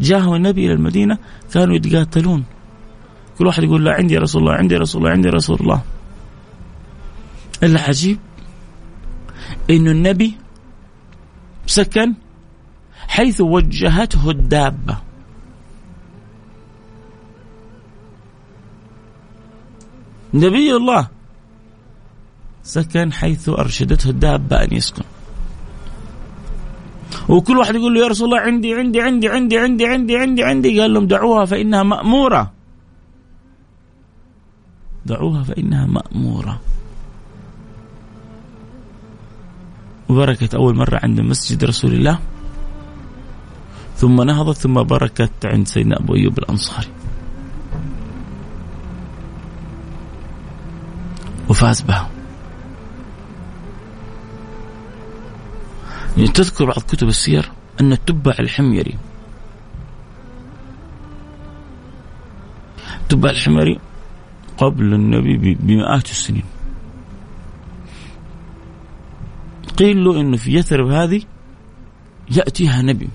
جاءه 0.00 0.36
النبي 0.36 0.66
إلى 0.66 0.72
المدينة 0.72 1.18
كانوا 1.54 1.76
يتقاتلون. 1.76 2.44
كل 3.38 3.46
واحد 3.46 3.62
يقول 3.62 3.84
لا 3.84 3.92
عندي 3.92 4.18
رسول 4.18 4.42
الله 4.42 4.54
عندي 4.54 4.76
رسول 4.76 5.02
الله 5.02 5.12
عندي 5.12 5.28
رسول 5.28 5.56
الله. 5.60 5.82
العجيب 7.62 8.18
انه 9.70 9.90
النبي 9.90 10.36
سكن 11.66 12.14
حيث 13.08 13.40
وجهته 13.40 14.30
الدابة. 14.30 14.96
نبي 20.34 20.76
الله 20.76 21.08
سكن 22.62 23.12
حيث 23.12 23.48
أرشدته 23.48 24.10
الدابة 24.10 24.56
أن 24.64 24.72
يسكن. 24.72 25.04
وكل 27.28 27.56
واحد 27.58 27.74
يقول 27.74 27.94
له 27.94 28.00
يا 28.00 28.08
رسول 28.08 28.28
الله 28.28 28.40
عندي 28.40 28.74
عندي 28.74 29.00
عندي 29.00 29.28
عندي 29.28 29.58
عندي 29.58 29.86
عندي 29.86 30.16
عندي 30.16 30.42
عندي. 30.44 30.80
قال 30.80 30.94
لهم 30.94 31.06
دعوها 31.06 31.44
فإنها 31.44 31.82
مأمورة. 31.82 32.52
دعوها 35.06 35.42
فإنها 35.42 35.86
مأمورة. 35.86 36.60
وبركت 40.12 40.54
أول 40.54 40.76
مرة 40.76 41.00
عند 41.02 41.20
مسجد 41.20 41.64
رسول 41.64 41.92
الله. 41.94 42.18
ثم 43.96 44.22
نهضت 44.22 44.56
ثم 44.56 44.82
بركت 44.82 45.32
عند 45.44 45.66
سيدنا 45.66 46.00
أبو 46.00 46.14
أيوب 46.14 46.38
الأنصاري. 46.38 46.88
وفاز 51.48 51.80
بها 51.80 52.10
يعني 56.16 56.28
تذكر 56.28 56.64
بعض 56.64 56.78
كتب 56.78 57.08
السير 57.08 57.50
أن 57.80 57.92
التبع 57.92 58.34
الحميري. 58.40 58.96
التبع 63.00 63.30
الحميري 63.30 63.78
قبل 64.58 64.94
النبي 64.94 65.54
بمئات 65.54 66.10
السنين. 66.10 66.51
قيل 69.82 70.04
له 70.04 70.20
إنه 70.20 70.36
في 70.36 70.54
يثرب 70.54 70.90
هذه 70.90 71.22
يأتيها 72.30 72.82
نبي. 72.82 73.08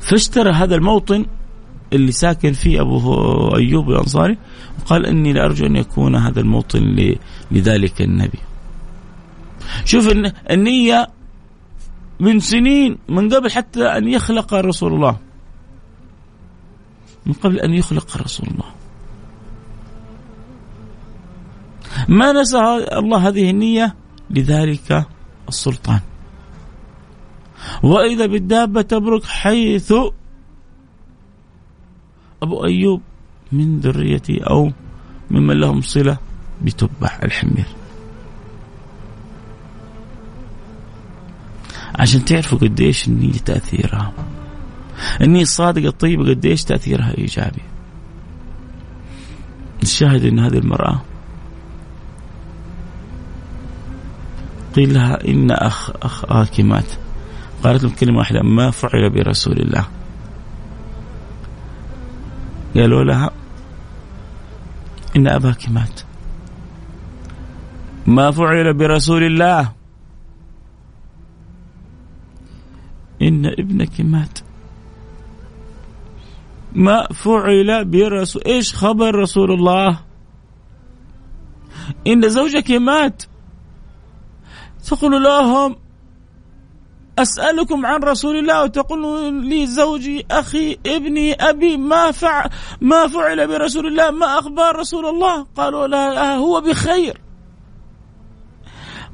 فاشترى 0.00 0.50
هذا 0.50 0.74
الموطن 0.74 1.26
اللي 1.92 2.12
ساكن 2.12 2.52
فيه 2.52 2.80
أبو 2.80 2.98
أيوب 3.56 3.90
الأنصاري 3.90 4.38
وقال 4.78 5.06
إني 5.06 5.32
لأرجو 5.32 5.66
أن 5.66 5.76
يكون 5.76 6.16
هذا 6.16 6.40
الموطن 6.40 7.14
لذلك 7.50 8.02
النبي. 8.02 8.38
شوف 9.84 10.12
النية 10.50 11.08
من 12.20 12.40
سنين 12.40 12.98
من 13.08 13.34
قبل 13.34 13.50
حتى 13.50 13.84
أن 13.84 14.08
يخلق 14.08 14.54
رسول 14.54 14.94
الله. 14.94 15.16
من 17.26 17.32
قبل 17.32 17.58
أن 17.60 17.74
يخلق 17.74 18.16
رسول 18.16 18.48
الله. 18.48 18.70
ما 22.08 22.32
نسى 22.32 22.58
الله 22.92 23.28
هذه 23.28 23.50
النية 23.50 23.94
لذلك 24.30 25.06
السلطان. 25.48 26.00
وإذا 27.82 28.26
بالدابة 28.26 28.82
تبرك 28.82 29.24
حيث 29.24 29.92
أبو 32.42 32.64
أيوب 32.64 33.02
من 33.52 33.80
ذريتي 33.80 34.38
أو 34.38 34.72
ممن 35.30 35.60
لهم 35.60 35.80
صلة 35.80 36.18
بتبع 36.62 37.18
الحمير. 37.22 37.66
عشان 41.98 42.24
تعرفوا 42.24 42.58
قديش 42.58 43.08
النية 43.08 43.32
تأثيرها. 43.32 44.12
النية 45.20 45.42
الصادقة 45.42 45.88
الطيبة 45.88 46.28
قديش 46.28 46.64
تأثيرها 46.64 47.18
إيجابي. 47.18 47.62
الشاهد 49.82 50.24
أن 50.24 50.38
هذه 50.38 50.58
المرأة 50.58 51.02
قيل 54.76 54.94
لها 54.94 55.24
إن 55.28 55.50
أخ 55.50 55.90
أخاك 56.02 56.60
مات. 56.60 56.92
قالت 57.62 57.84
لهم 57.84 57.92
كلمة 57.92 58.18
واحدة 58.18 58.42
ما 58.42 58.70
فعل 58.70 59.10
برسول 59.10 59.58
الله. 59.58 59.88
قالوا 62.74 63.04
لها 63.04 63.30
إن 65.16 65.28
أباك 65.28 65.68
مات. 65.68 66.00
ما 68.06 68.30
فعل 68.30 68.74
برسول 68.74 69.22
الله. 69.22 69.72
إن 73.22 73.46
ابنك 73.46 74.00
مات. 74.00 74.38
ما 76.72 77.06
فعل 77.06 77.84
برسول 77.84 78.42
إيش 78.46 78.74
خبر 78.74 79.14
رسول 79.14 79.52
الله؟ 79.52 80.00
إن 82.06 82.28
زوجك 82.28 82.70
مات. 82.70 83.22
تقول 84.86 85.22
لهم 85.22 85.76
أسألكم 87.18 87.86
عن 87.86 88.02
رسول 88.02 88.36
الله 88.36 88.62
وتقول 88.62 89.34
لي 89.44 89.66
زوجي 89.66 90.26
أخي 90.30 90.78
ابني 90.86 91.32
أبي 91.32 91.76
ما 91.76 92.10
فعل 92.10 92.50
ما 92.80 93.06
فعل 93.06 93.46
برسول 93.46 93.86
الله 93.86 94.10
ما 94.10 94.38
أخبار 94.38 94.76
رسول 94.76 95.06
الله؟ 95.06 95.46
قالوا 95.56 95.86
لا 95.86 96.34
هو 96.34 96.60
بخير. 96.60 97.20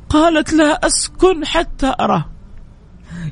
قالت 0.08 0.52
لا 0.52 0.86
أسكن 0.86 1.44
حتى 1.44 1.94
أراه. 2.00 2.24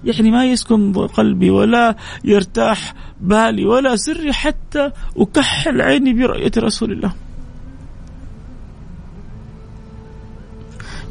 يعني 0.04 0.30
ما 0.30 0.44
يسكن 0.44 0.92
قلبي 0.92 1.50
ولا 1.50 1.96
يرتاح 2.24 2.94
بالي 3.20 3.66
ولا 3.66 3.96
سري 3.96 4.32
حتى 4.32 4.90
أكحل 5.16 5.80
عيني 5.80 6.12
برؤية 6.12 6.52
رسول 6.58 6.92
الله. 6.92 7.12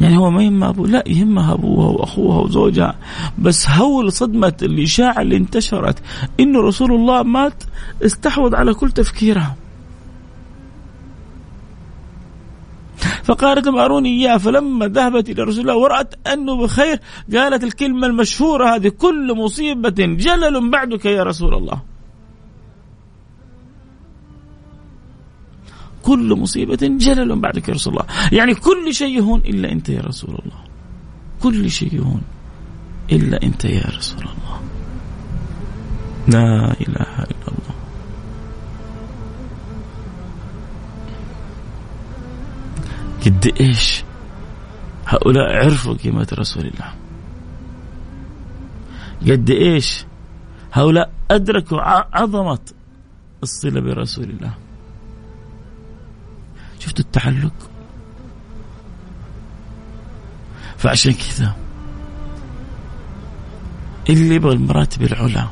يعني 0.01 0.17
هو 0.17 0.29
ما 0.29 0.43
يهمه 0.43 0.69
أبوه 0.69 0.87
لا 0.87 1.03
يهمها 1.07 1.53
أبوها 1.53 1.87
وأخوها 1.87 2.39
وزوجها. 2.39 2.95
بس 3.39 3.69
هول 3.69 4.11
صدمة 4.11 4.53
الإشاعة 4.61 5.21
اللي 5.21 5.37
انتشرت 5.37 5.99
إنه 6.39 6.61
رسول 6.61 6.91
الله 6.91 7.23
مات 7.23 7.63
استحوذ 8.05 8.55
على 8.55 8.73
كل 8.73 8.91
تفكيرها. 8.91 9.55
فقالت 13.23 13.65
لهم 13.65 13.77
أروني 13.77 14.09
إياه 14.09 14.37
فلما 14.37 14.87
ذهبت 14.87 15.29
إلى 15.29 15.43
رسول 15.43 15.61
الله 15.61 15.75
ورأت 15.75 16.15
أنه 16.27 16.57
بخير 16.57 16.99
قالت 17.35 17.63
الكلمة 17.63 18.07
المشهورة 18.07 18.75
هذه 18.75 18.87
كل 18.87 19.33
مصيبة 19.35 19.89
جلل 19.99 20.69
بعدك 20.69 21.05
يا 21.05 21.23
رسول 21.23 21.53
الله. 21.53 21.88
كل 26.03 26.35
مصيبة 26.35 26.75
جلل 26.75 27.39
بعدك 27.39 27.69
يا 27.69 27.73
رسول 27.73 27.93
الله. 27.93 28.05
يعني 28.31 28.55
كل 28.55 28.93
شيء 28.93 29.17
يهون 29.17 29.39
إلا 29.39 29.71
أنت 29.71 29.89
يا 29.89 30.01
رسول 30.01 30.29
الله. 30.29 30.59
كل 31.41 31.69
شيء 31.71 31.93
يهون 31.93 32.21
إلا 33.11 33.43
أنت 33.43 33.65
يا 33.65 33.85
رسول 33.97 34.21
الله. 34.21 34.61
لا 36.27 36.71
إله 36.81 37.13
إلا 37.23 37.47
الله. 37.47 37.75
قد 43.25 43.53
إيش؟ 43.59 44.03
هؤلاء 45.07 45.65
عرفوا 45.65 45.93
قيمة 45.93 46.27
رسول 46.33 46.65
الله. 46.65 46.93
قد 49.33 49.49
إيش؟ 49.49 50.05
هؤلاء 50.73 51.11
أدركوا 51.31 51.81
عظمة 52.17 52.59
الصلة 53.43 53.81
برسول 53.81 54.29
الله. 54.29 54.53
شفت 56.89 56.99
التعلق؟ 56.99 57.53
فعشان 60.77 61.13
كذا 61.13 61.55
اللي 64.09 64.35
يبغى 64.35 64.53
المراتب 64.53 65.01
العلى 65.01 65.47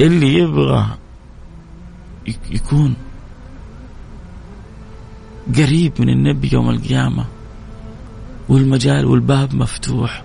اللي 0.00 0.34
يبغى 0.34 0.86
يكون 2.50 2.96
قريب 5.56 5.92
من 5.98 6.08
النبي 6.08 6.50
يوم 6.52 6.70
القيامة 6.70 7.24
والمجال 8.48 9.06
والباب 9.06 9.54
مفتوح 9.54 10.24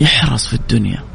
يحرص 0.00 0.46
في 0.46 0.54
الدنيا. 0.54 1.13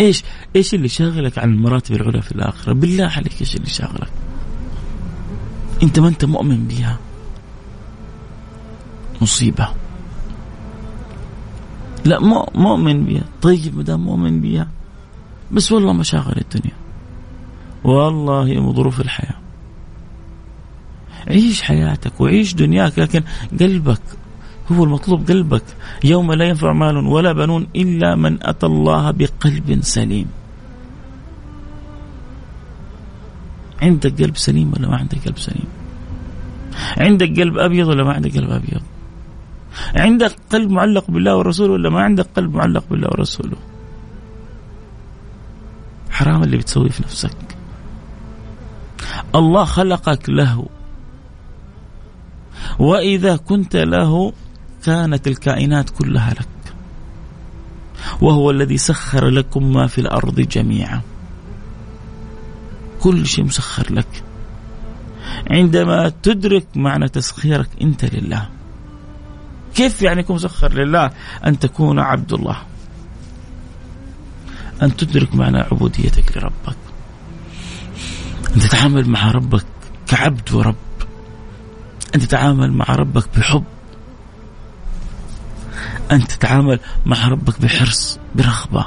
إيش 0.00 0.24
إيش 0.56 0.74
اللي 0.74 0.88
شاغلك 0.88 1.38
عن 1.38 1.52
المراتب 1.52 1.94
العلى 1.94 2.22
في 2.22 2.32
الآخرة؟ 2.32 2.72
بالله 2.72 3.06
عليك 3.06 3.40
إيش 3.40 3.56
اللي 3.56 3.66
شاغلك؟ 3.66 4.10
أنت 5.82 5.98
ما 5.98 6.08
أنت 6.08 6.24
مؤمن 6.24 6.68
بها 6.68 6.98
مصيبة. 9.22 9.68
لا 12.04 12.20
مؤمن 12.54 13.04
بها 13.04 13.24
طيب 13.42 13.76
ما 13.76 13.82
دام 13.82 14.00
مؤمن 14.00 14.40
بها 14.40 14.68
بس 15.52 15.72
والله 15.72 15.92
مشاغل 15.92 16.36
الدنيا. 16.36 16.76
والله 17.84 18.72
ظروف 18.72 19.00
الحياة. 19.00 19.36
عيش 21.28 21.62
حياتك 21.62 22.20
وعيش 22.20 22.54
دنياك 22.54 22.98
لكن 22.98 23.22
قلبك 23.60 24.00
هو 24.72 24.84
المطلوب 24.84 25.30
قلبك. 25.30 25.62
يوم 26.04 26.32
لا 26.32 26.44
ينفع 26.44 26.72
مال 26.72 26.96
ولا 26.96 27.32
بنون 27.32 27.66
إلا 27.76 28.14
من 28.14 28.38
أتى 28.42 28.66
الله 28.66 29.10
بقلب 29.10 29.78
سليم. 29.82 30.26
عندك 33.82 34.22
قلب 34.22 34.36
سليم 34.36 34.72
ولا 34.72 34.88
ما 34.88 34.96
عندك 34.96 35.18
قلب 35.24 35.38
سليم؟ 35.38 35.68
عندك 36.96 37.40
قلب 37.40 37.58
أبيض 37.58 37.88
ولا 37.88 38.04
ما 38.04 38.12
عندك 38.12 38.36
قلب 38.36 38.50
أبيض؟ 38.50 38.82
عندك 39.96 40.36
قلب 40.52 40.70
معلق 40.70 41.10
بالله 41.10 41.36
ورسوله 41.36 41.72
ولا 41.72 41.90
ما 41.90 42.00
عندك 42.02 42.26
قلب 42.36 42.54
معلق 42.54 42.84
بالله 42.90 43.08
ورسوله 43.08 43.56
حرام 46.10 46.42
اللي 46.42 46.56
بتسويه 46.56 46.88
في 46.88 47.02
نفسك. 47.02 47.36
الله 49.34 49.64
خلقك 49.64 50.30
له. 50.30 50.66
وإذا 52.78 53.36
كنت 53.36 53.76
له 53.76 54.32
كانت 54.86 55.26
الكائنات 55.26 55.90
كلها 55.90 56.30
لك. 56.30 56.74
وهو 58.20 58.50
الذي 58.50 58.78
سخر 58.78 59.28
لكم 59.28 59.72
ما 59.72 59.86
في 59.86 60.00
الأرض 60.00 60.40
جميعا. 60.40 61.00
كل 63.00 63.26
شيء 63.26 63.44
مسخر 63.44 63.92
لك. 63.92 64.24
عندما 65.50 66.12
تدرك 66.22 66.66
معنى 66.76 67.08
تسخيرك 67.08 67.68
أنت 67.82 68.14
لله. 68.14 68.48
كيف 69.74 70.02
يعني 70.02 70.20
يكون 70.20 70.36
مسخر 70.36 70.72
لله؟ 70.72 71.10
أن 71.46 71.58
تكون 71.58 71.98
عبد 71.98 72.32
الله. 72.32 72.56
أن 74.82 74.96
تدرك 74.96 75.34
معنى 75.34 75.58
عبوديتك 75.58 76.36
لربك. 76.36 76.76
أن 78.56 78.60
تتعامل 78.60 79.08
مع 79.08 79.30
ربك 79.30 79.66
كعبد 80.06 80.52
ورب. 80.52 80.76
أن 82.14 82.20
تتعامل 82.20 82.72
مع 82.72 82.84
ربك 82.84 83.38
بحب 83.38 83.64
أن 86.12 86.26
تتعامل 86.26 86.80
مع 87.06 87.28
ربك 87.28 87.60
بحرص 87.60 88.18
برغبة. 88.34 88.86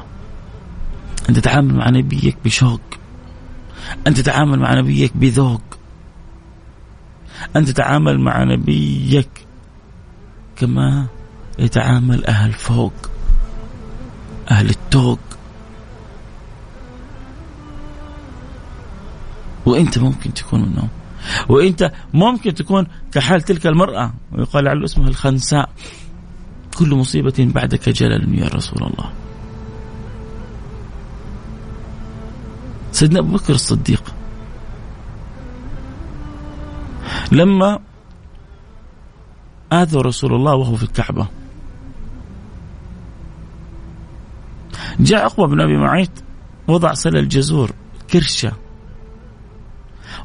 أن 1.30 1.34
تتعامل 1.34 1.76
مع 1.76 1.90
نبيك 1.90 2.38
بشوق. 2.46 2.82
أن 4.08 4.14
تتعامل 4.14 4.60
مع 4.60 4.74
نبيك 4.74 5.18
بذوق. 5.18 5.62
أن 7.56 7.66
تتعامل 7.66 8.20
مع 8.20 8.44
نبيك 8.44 9.30
كما 10.56 11.08
يتعامل 11.60 12.26
أهل 12.26 12.54
فوق 12.54 12.94
أهل 14.52 14.70
التوق. 14.70 15.20
وأنت 19.66 19.98
ممكن 19.98 20.34
تكون 20.34 20.62
منهم. 20.62 20.90
وأنت 21.50 21.92
ممكن 22.14 22.54
تكون 22.54 22.88
كحال 23.12 23.42
تلك 23.42 23.68
المرأة 23.68 24.14
ويقال 24.32 24.68
على 24.68 24.86
اسمها 24.86 25.08
الخنساء. 25.08 25.70
كل 26.80 26.96
مصيبة 26.96 27.34
بعدك 27.40 27.90
جلل 27.90 28.40
يا 28.40 28.48
رسول 28.48 28.84
الله. 28.84 29.12
سيدنا 32.92 33.20
أبو 33.20 33.38
بكر 33.38 33.54
الصديق 33.54 34.16
لما 37.32 37.80
آذوا 39.74 40.02
رسول 40.02 40.34
الله 40.34 40.56
وهو 40.56 40.76
في 40.76 40.84
الكعبة 40.84 41.28
جاء 45.00 45.24
عقبة 45.24 45.48
بن 45.48 45.62
أبي 45.62 45.78
معيط 45.78 46.12
وضع 46.68 46.94
سل 46.94 47.18
الجزور 47.18 47.72
كرشة 48.14 48.52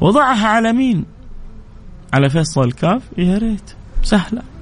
وضعها 0.01 0.49
على 0.49 0.73
مين؟ 0.73 1.05
على 2.13 2.31
فيصل 2.31 2.65
الكاف. 2.65 3.03
يا 3.19 3.39
ريت 3.39 3.71
سهلة. 4.03 4.54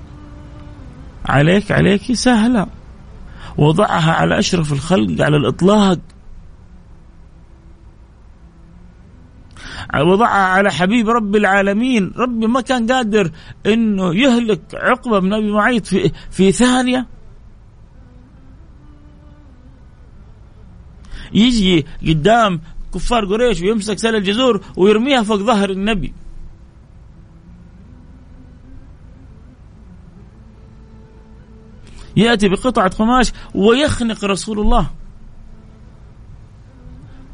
عليك 1.26 1.72
عليك 1.72 2.12
سهلة. 2.12 2.66
وضعها 3.58 4.12
على 4.12 4.38
أشرف 4.38 4.72
الخلق 4.72 5.24
على 5.24 5.36
الإطلاق. 5.36 5.98
وضعها 9.96 10.46
على 10.46 10.72
حبيب 10.72 11.08
رب 11.08 11.36
العالمين. 11.36 12.12
ربي 12.16 12.46
ما 12.46 12.60
كان 12.60 12.92
قادر 12.92 13.30
إنه 13.66 14.14
يهلك 14.14 14.60
عقبة 14.74 15.18
بن 15.18 15.32
أبي 15.32 15.52
معيط 15.52 15.86
في 15.86 16.12
في 16.30 16.52
ثانية. 16.52 17.06
يجي 21.34 21.86
قدام 22.08 22.60
كفار 22.94 23.24
قريش 23.24 23.60
ويمسك 23.60 23.98
سل 23.98 24.16
الجزور 24.16 24.60
ويرميها 24.76 25.22
فوق 25.22 25.36
ظهر 25.36 25.70
النبي. 25.70 26.12
يأتي 32.16 32.48
بقطعة 32.48 32.88
قماش 32.88 33.32
ويخنق 33.54 34.24
رسول 34.24 34.60
الله. 34.60 34.90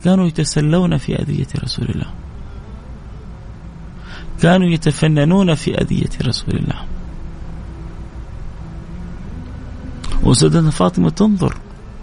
كانوا 0.04 0.26
يتسلون 0.26 0.96
في 0.96 1.22
أذية 1.22 1.46
رسول 1.64 1.86
الله. 1.88 2.14
كانوا 4.42 4.68
يتفننون 4.68 5.54
في 5.54 5.80
أذية 5.80 6.10
رسول 6.22 6.56
الله. 6.56 6.84
وسيدنا 10.22 10.70
فاطمة 10.70 11.10
تنظر 11.10 11.56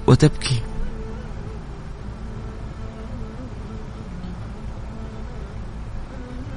وتبكي. 0.07 0.61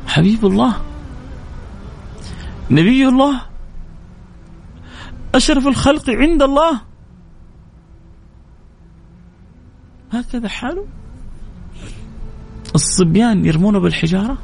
حبيب 0.07 0.46
الله. 0.46 0.76
نبي 2.70 3.09
الله. 3.09 3.47
أشرف 5.34 5.66
الخلق 5.66 6.10
عند 6.10 6.42
الله. 6.42 6.80
هكذا 10.12 10.48
حاله. 10.48 10.86
الصبيان 12.74 13.44
يرمونه 13.44 13.78
بالحجارة. 13.78 14.38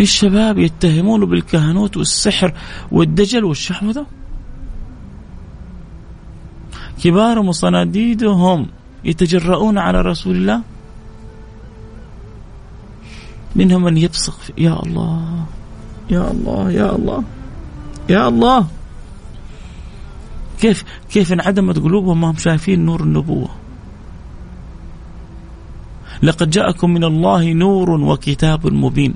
الشباب 0.00 0.58
يتهمونه 0.58 1.26
بالكهنوت 1.26 1.96
والسحر 1.96 2.54
والدجل 2.92 3.44
والشحوذة 3.44 4.06
كبارهم 7.04 7.48
وصناديدهم 7.48 8.68
يتجرؤون 9.04 9.78
على 9.78 10.00
رسول 10.00 10.36
الله. 10.36 10.62
منهم 13.56 13.82
من 13.82 13.96
يبصق 13.98 14.38
يا 14.58 14.82
الله. 14.82 15.44
يا 16.10 16.30
الله 16.30 16.70
يا 16.70 16.96
الله. 16.96 17.24
يا 18.08 18.28
الله. 18.28 18.66
كيف 20.60 20.84
كيف 21.10 21.32
انعدمت 21.32 21.78
قلوبهم 21.78 22.20
ما 22.20 22.30
هم 22.30 22.36
شايفين 22.36 22.84
نور 22.84 23.02
النبوة. 23.02 23.48
لقد 26.22 26.50
جاءكم 26.50 26.90
من 26.90 27.04
الله 27.04 27.52
نور 27.52 27.90
وكتاب 27.90 28.66
مبين. 28.66 29.14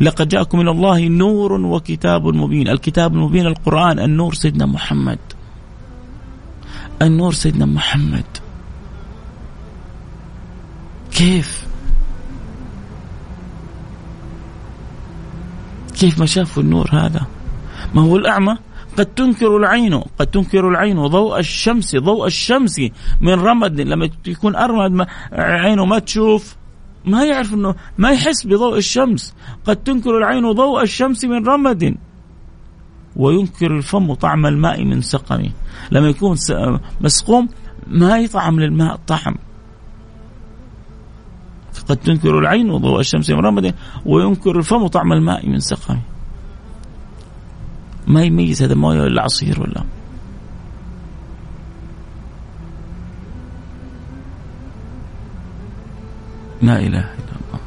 لقد 0.00 0.28
جاءكم 0.28 0.58
من 0.58 0.68
الله 0.68 1.08
نور 1.08 1.52
وكتاب 1.52 2.26
مبين. 2.26 2.68
الكتاب 2.68 3.14
المبين 3.14 3.46
القرآن 3.46 3.98
النور 3.98 4.34
سيدنا 4.34 4.66
محمد. 4.66 5.18
النور 7.02 7.32
سيدنا 7.32 7.66
محمد. 7.66 8.24
كيف؟ 11.10 11.71
كيف 16.02 16.18
ما 16.18 16.26
شافوا 16.26 16.62
النور 16.62 16.88
هذا؟ 16.92 17.26
ما 17.94 18.02
هو 18.02 18.16
الأعمى؟ 18.16 18.58
قد 18.98 19.06
تنكر 19.06 19.56
العين 19.56 19.94
قد 20.18 20.26
تنكر 20.26 20.68
العين 20.68 21.06
ضوء 21.06 21.38
الشمس 21.38 21.96
ضوء 21.96 22.26
الشمس 22.26 22.80
من 23.20 23.32
رمد 23.32 23.80
لما 23.80 24.10
يكون 24.26 24.56
أرمد 24.56 25.06
عينه 25.32 25.84
ما 25.84 25.98
تشوف 25.98 26.56
ما 27.04 27.24
يعرف 27.24 27.54
انه 27.54 27.74
ما 27.98 28.10
يحس 28.10 28.46
بضوء 28.46 28.76
الشمس. 28.76 29.34
قد 29.66 29.76
تنكر 29.76 30.18
العين 30.18 30.52
ضوء 30.52 30.82
الشمس 30.82 31.24
من 31.24 31.46
رمد. 31.46 31.96
وينكر 33.16 33.76
الفم 33.76 34.14
طعم 34.14 34.46
الماء 34.46 34.84
من 34.84 35.00
سقمه 35.00 35.50
لما 35.90 36.08
يكون 36.08 36.36
مسقوم 37.00 37.48
ما 37.86 38.18
يطعم 38.18 38.60
للماء 38.60 38.96
طعم. 39.06 39.34
قد 41.88 41.96
تنكر 41.96 42.38
العين 42.38 42.70
وضوء 42.70 43.00
الشمس 43.00 43.30
من 43.30 43.38
رمد 43.38 43.74
وينكر 44.06 44.58
الفم 44.58 44.86
طعم 44.86 45.12
الماء 45.12 45.48
من 45.48 45.60
سقمه 45.60 46.00
ما 48.06 48.22
يميز 48.22 48.62
هذا 48.62 48.74
مويه 48.74 49.02
ولا 49.02 49.22
عصير 49.22 49.60
ولا؟ 49.60 49.84
لا 56.62 56.78
إله 56.78 56.86
إلا 56.86 57.34
الله. 57.40 57.60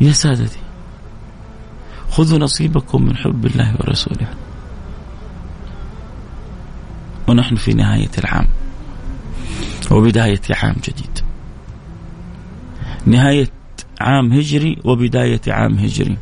يا 0.00 0.12
سادتي 0.12 0.58
خذوا 2.10 2.38
نصيبكم 2.38 3.02
من 3.02 3.16
حب 3.16 3.46
الله 3.46 3.74
ورسوله. 3.80 4.28
ونحن 7.28 7.54
في 7.54 7.74
نهاية 7.74 8.10
العام 8.18 8.46
وبداية 9.90 10.40
عام 10.50 10.76
جديد. 10.84 11.19
نهاية 13.06 13.50
عام 14.00 14.32
هجري 14.32 14.78
وبداية 14.84 15.40
عام 15.48 15.78
هجري. 15.78 16.16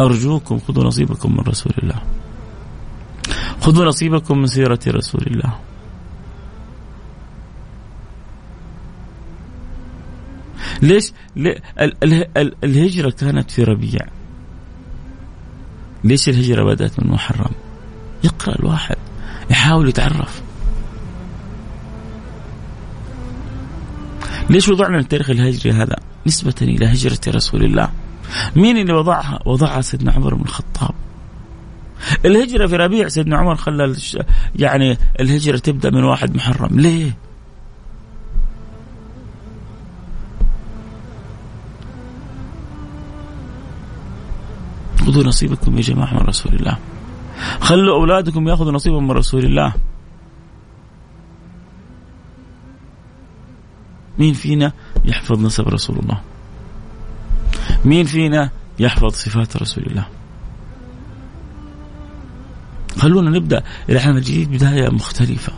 أرجوكم 0.00 0.58
خذوا 0.58 0.84
نصيبكم 0.84 1.32
من 1.32 1.40
رسول 1.40 1.72
الله. 1.82 2.02
خذوا 3.60 3.84
نصيبكم 3.84 4.38
من 4.38 4.46
سيرة 4.46 4.78
رسول 4.88 5.22
الله. 5.26 5.58
ليش؟ 10.82 11.12
الهجرة 12.64 13.10
كانت 13.10 13.50
في 13.50 13.64
ربيع. 13.64 14.00
ليش 16.04 16.28
الهجرة 16.28 16.64
بدأت 16.64 17.00
من 17.00 17.10
محرم؟ 17.10 17.50
يقرأ 18.24 18.58
الواحد 18.58 18.96
يحاول 19.50 19.88
يتعرف. 19.88 20.42
ليش 24.50 24.68
وضعنا 24.68 24.98
التاريخ 24.98 25.30
الهجري 25.30 25.72
هذا 25.72 25.96
نسبة 26.26 26.54
إلى 26.62 26.86
هجرة 26.86 27.20
رسول 27.28 27.64
الله 27.64 27.88
مين 28.56 28.76
اللي 28.76 28.92
وضعها؟ 28.92 29.38
وضعها 29.46 29.80
سيدنا 29.80 30.12
عمر 30.12 30.34
بن 30.34 30.42
الخطاب. 30.42 30.94
الهجرة 32.24 32.66
في 32.66 32.76
ربيع 32.76 33.08
سيدنا 33.08 33.36
عمر 33.38 33.56
خلى 33.56 33.94
يعني 34.56 34.98
الهجرة 35.20 35.58
تبدأ 35.58 35.90
من 35.90 36.04
واحد 36.04 36.36
محرم، 36.36 36.80
ليه؟ 36.80 37.16
خذوا 45.06 45.24
نصيبكم 45.24 45.76
يا 45.76 45.82
جماعة 45.82 46.14
من 46.14 46.20
رسول 46.20 46.54
الله. 46.54 46.78
خلوا 47.60 47.96
أولادكم 47.96 48.48
ياخذوا 48.48 48.72
نصيبهم 48.72 49.04
من 49.04 49.10
رسول 49.10 49.44
الله. 49.44 49.74
مين 54.18 54.34
فينا 54.34 54.72
يحفظ 55.04 55.40
نسب 55.40 55.68
رسول 55.68 55.98
الله؟ 55.98 56.20
مين 57.84 58.06
فينا 58.06 58.50
يحفظ 58.78 59.12
صفات 59.12 59.56
رسول 59.56 59.84
الله؟ 59.84 60.06
خلونا 62.98 63.30
نبدأ. 63.30 63.62
العام 63.90 64.16
الجديد 64.16 64.50
بداية 64.50 64.88
مختلفة. 64.88 65.52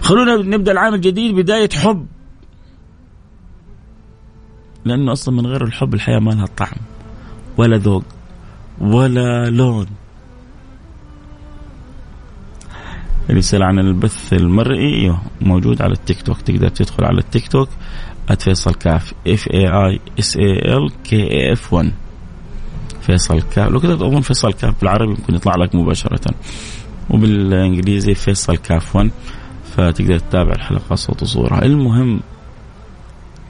خلونا 0.00 0.56
نبدأ 0.56 0.72
العام 0.72 0.94
الجديد 0.94 1.34
بداية 1.34 1.68
حب. 1.68 2.06
لأنه 4.84 5.12
أصلا 5.12 5.34
من 5.34 5.46
غير 5.46 5.64
الحب 5.64 5.94
الحياة 5.94 6.18
ما 6.18 6.30
لها 6.30 6.46
طعم. 6.46 6.76
ولا 7.56 7.76
ذوق 7.76 8.04
ولا 8.80 9.50
لون. 9.50 9.86
رسالة 13.30 13.66
عن 13.66 13.78
البث 13.78 14.32
المرئي 14.32 15.16
موجود 15.40 15.82
على 15.82 15.92
التيك 15.92 16.22
توك. 16.22 16.40
تقدر 16.40 16.68
تدخل 16.68 17.04
على 17.04 17.18
التيك 17.18 17.48
توك 17.48 17.68
فيصل 18.38 18.74
كاف 18.74 19.14
F 19.26 19.48
A 19.54 19.68
I 19.68 20.00
S 20.18 20.36
A 20.36 20.76
L 20.76 20.90
K 21.04 21.52
F 21.52 21.72
1 21.72 21.92
فيصل 23.00 23.42
كاف. 23.42 23.70
لو 23.70 23.80
كتبت 23.80 24.02
اظن 24.02 24.20
فيصل 24.20 24.52
كاف 24.52 24.80
بالعربي 24.80 25.10
ممكن 25.10 25.34
يطلع 25.34 25.54
لك 25.56 25.74
مباشرة. 25.74 26.34
وبالإنجليزي 27.10 28.14
فيصل 28.14 28.56
كاف 28.56 28.96
1 28.96 29.10
فتقدر 29.76 30.18
تتابع 30.18 30.52
الحلقة 30.52 30.94
صوت 30.94 31.22
وصورة. 31.22 31.62
المهم 31.62 32.20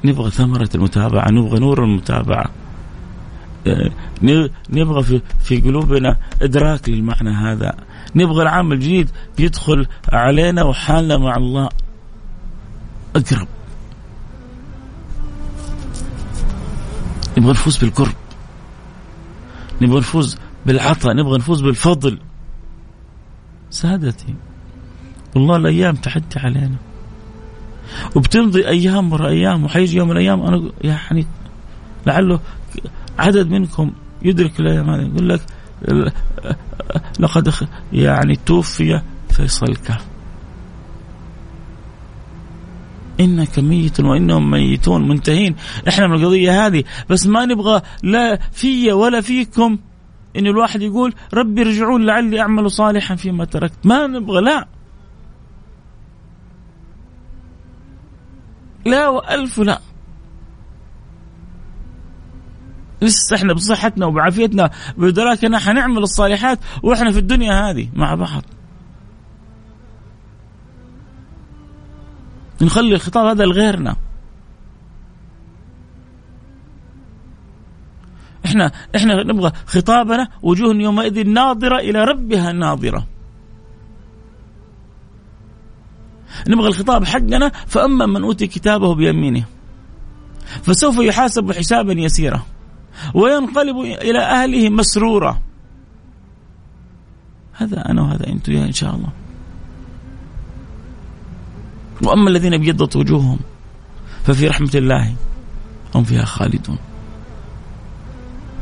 نبغى 0.05 0.31
ثمرة 0.31 0.69
المتابعة 0.75 1.31
نبغى 1.31 1.59
نور 1.59 1.85
المتابعة. 1.85 2.51
آه، 3.67 3.91
نبغى 4.71 5.03
في 5.03 5.21
في 5.45 5.61
قلوبنا 5.61 6.17
إدراك 6.43 6.89
للمعنى 6.89 7.31
هذا. 7.31 7.86
نبغى 8.17 8.43
العام 8.43 8.73
الجديد 8.73 9.11
يدخل 9.39 9.87
علينا 10.13 10.63
وحالنا 10.63 11.19
مع 11.19 11.37
الله. 11.37 11.69
اقرب. 13.17 13.49
نبغى 17.39 17.51
نفوز 17.51 17.77
بالقرب. 17.77 18.15
نبغى 19.83 19.99
نفوز 19.99 20.39
بالعطاء. 20.67 21.15
نبغى 21.15 21.39
نفوز 21.39 21.61
بالفضل. 21.61 22.19
سادتي 23.71 24.35
والله 25.35 25.57
الأيام 25.57 25.95
تحدي 25.95 26.39
علينا. 26.39 26.77
وبتمضي 28.17 28.69
أيام 28.69 29.13
ورا 29.13 29.29
أيام 29.29 29.65
وحيجي 29.65 29.97
يوم 29.97 30.09
من 30.09 30.17
الأيام 30.17 30.43
أنا 30.43 30.71
يعني 30.81 31.27
لعله 32.07 32.41
عدد 33.19 33.51
منكم 33.51 33.93
يدرك 34.23 34.61
الأيام 34.61 34.91
يقول 34.91 35.29
لك 35.29 35.41
لقد 37.21 37.53
يعني 37.93 38.37
توفي 38.37 39.01
فيصل 39.31 39.67
الكاف 39.67 40.05
إنك 43.21 43.59
ميت 43.59 44.01
وإنهم 44.01 44.51
ميتون 44.51 45.09
منتهين. 45.09 45.57
إحنا 45.89 46.07
من 46.07 46.15
القضية 46.15 46.67
هذه 46.67 46.85
بس 47.11 47.27
ما 47.27 47.45
نبغى 47.45 47.83
لا 48.03 48.37
في 48.53 48.93
ولا 48.93 49.21
فيكم. 49.21 49.79
إن 50.37 50.47
الواحد 50.47 50.83
يقول 50.83 51.15
ربي 51.35 51.63
ارجعون 51.63 52.07
لعلي 52.07 52.41
أعمل 52.41 52.71
صالحا 52.71 53.15
فيما 53.15 53.45
تركت. 53.45 53.77
ما 53.85 54.07
نبغى 54.07 54.41
لا. 54.41 54.69
لا 58.87 59.09
وألف 59.09 59.59
لا. 59.59 59.81
لسه 63.03 63.37
إحنا 63.37 63.53
بصحتنا 63.53 64.07
وبعافيتنا 64.07 64.71
بدراكنا 64.97 65.59
حنعمل 65.59 65.99
الصالحات 66.03 66.59
وإحنا 66.83 67.11
في 67.11 67.19
الدنيا 67.19 67.71
هذه 67.71 67.89
مع 67.95 68.15
بعض. 68.15 68.43
نخلي 72.63 72.95
الخطاب 72.95 73.27
هذا 73.27 73.45
لغيرنا. 73.45 73.97
إحنا 78.47 78.73
إحنا 78.97 79.23
نبغى 79.23 79.53
خطابنا 79.67 80.29
وجوه 80.43 80.75
يومئذ 80.75 81.29
ناظرة 81.29 81.79
إلى 81.79 82.05
ربها 82.05 82.53
ناظرة. 82.53 83.07
نبغى 86.49 86.69
الخطاب 86.69 87.05
حقنا 87.05 87.49
فأما 87.49 88.07
من 88.07 88.23
أوتي 88.23 88.47
كتابه 88.47 88.95
بيمينه 88.95 89.45
فسوف 90.63 90.99
يحاسب 90.99 91.53
حسابا 91.53 91.93
يسيرا. 91.93 92.56
وينقلب 93.15 93.77
إلى 93.81 94.19
أهله 94.19 94.71
مسرورا. 94.71 95.41
هذا 97.53 97.91
أنا 97.91 98.03
وهذا 98.03 98.27
أنتم 98.27 98.53
يا 98.53 98.65
إن 98.65 98.73
شاء 98.73 98.95
الله. 98.95 99.13
وأما 102.03 102.31
الذين 102.31 102.55
ابيضت 102.55 102.97
وجوههم 102.97 103.39
ففي 104.25 104.49
رحمة 104.49 104.71
الله 104.75 105.15
هم 105.95 106.05
فيها 106.05 106.25
خالدون. 106.25 106.79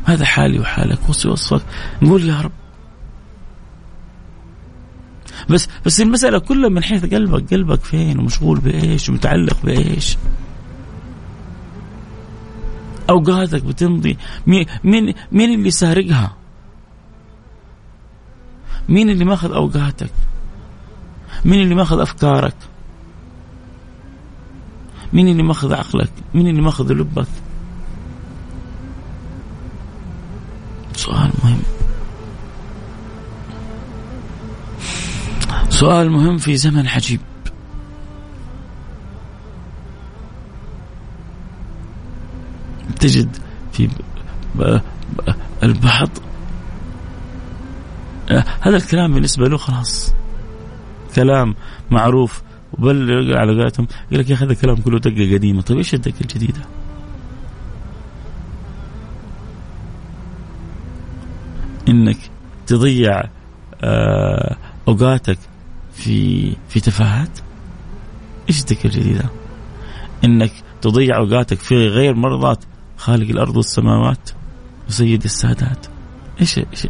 هذا 0.05 0.25
حالي 0.25 0.59
وحالك. 0.59 1.09
وصفك 1.09 1.61
نقول 2.01 2.29
يا 2.29 2.41
رب. 2.41 2.51
بس 5.49 5.67
بس 5.85 6.01
المسألة 6.01 6.39
كلها 6.39 6.69
من 6.69 6.83
حيث 6.83 7.05
قلبك 7.05 7.53
قلبك 7.53 7.83
فين؟ 7.83 8.19
ومشغول 8.19 8.59
بإيش؟ 8.59 9.09
ومتعلق 9.09 9.57
بإيش؟ 9.63 10.17
أوقاتك 13.09 13.63
بتمضي 13.63 14.17
مين 14.47 14.65
مين, 15.31 15.53
اللي 15.53 15.71
سارقها؟ 15.71 16.35
مين 18.89 19.09
اللي 19.09 19.25
ماخذ 19.25 19.51
أوقاتك؟ 19.53 20.11
مين 21.45 21.61
اللي 21.61 21.75
ماخذ 21.75 21.99
أفكارك؟ 21.99 22.55
مين 25.13 25.27
اللي 25.27 25.43
ماخذ 25.43 25.73
عقلك؟ 25.73 26.11
مين 26.33 26.47
اللي 26.47 26.61
ماخذ 26.61 26.93
لبك؟ 26.93 27.27
سؤال 30.95 31.31
مهم 31.43 31.61
سؤال 35.69 36.09
مهم 36.11 36.37
في 36.37 36.57
زمن 36.57 36.87
عجيب 36.87 37.19
تجد 42.99 43.37
في 43.71 43.89
البعض 45.63 46.09
هذا 48.61 48.77
الكلام 48.77 49.13
بالنسبة 49.13 49.47
له 49.47 49.57
خلاص. 49.57 50.13
كلام 51.15 51.55
معروف. 51.91 52.41
وبل 52.73 53.33
على 53.37 53.61
قولتهم 53.61 53.87
يقول 54.11 54.19
لك 54.19 54.29
يا 54.29 54.35
أخي 54.35 54.45
هذا 54.45 54.51
الكلام 54.51 54.75
كله 54.75 54.99
دقة 54.99 55.33
قديمة. 55.35 55.61
طيب 55.61 55.77
إيش 55.77 55.93
الدقة 55.93 56.21
الجديدة؟ 56.21 56.61
إنك 61.89 62.17
تضيع 62.67 63.23
آه، 63.83 64.57
أوقاتك 64.87 65.37
في 65.93 66.51
في 66.69 66.79
تفاهات؟ 66.79 67.39
إيش 68.49 68.61
الدقة 68.61 68.85
الجديدة؟ 68.85 69.29
إنك 70.23 70.51
تضيع 70.81 71.17
أوقاتك 71.17 71.59
في 71.59 71.87
غير 71.87 72.13
مرضات. 72.15 72.63
خالق 72.97 73.29
الأرض 73.29 73.57
والسماوات 73.57 74.29
وسيد 74.89 75.23
السادات. 75.23 75.87
إيش 76.41 76.57
إيش؟ 76.57 76.87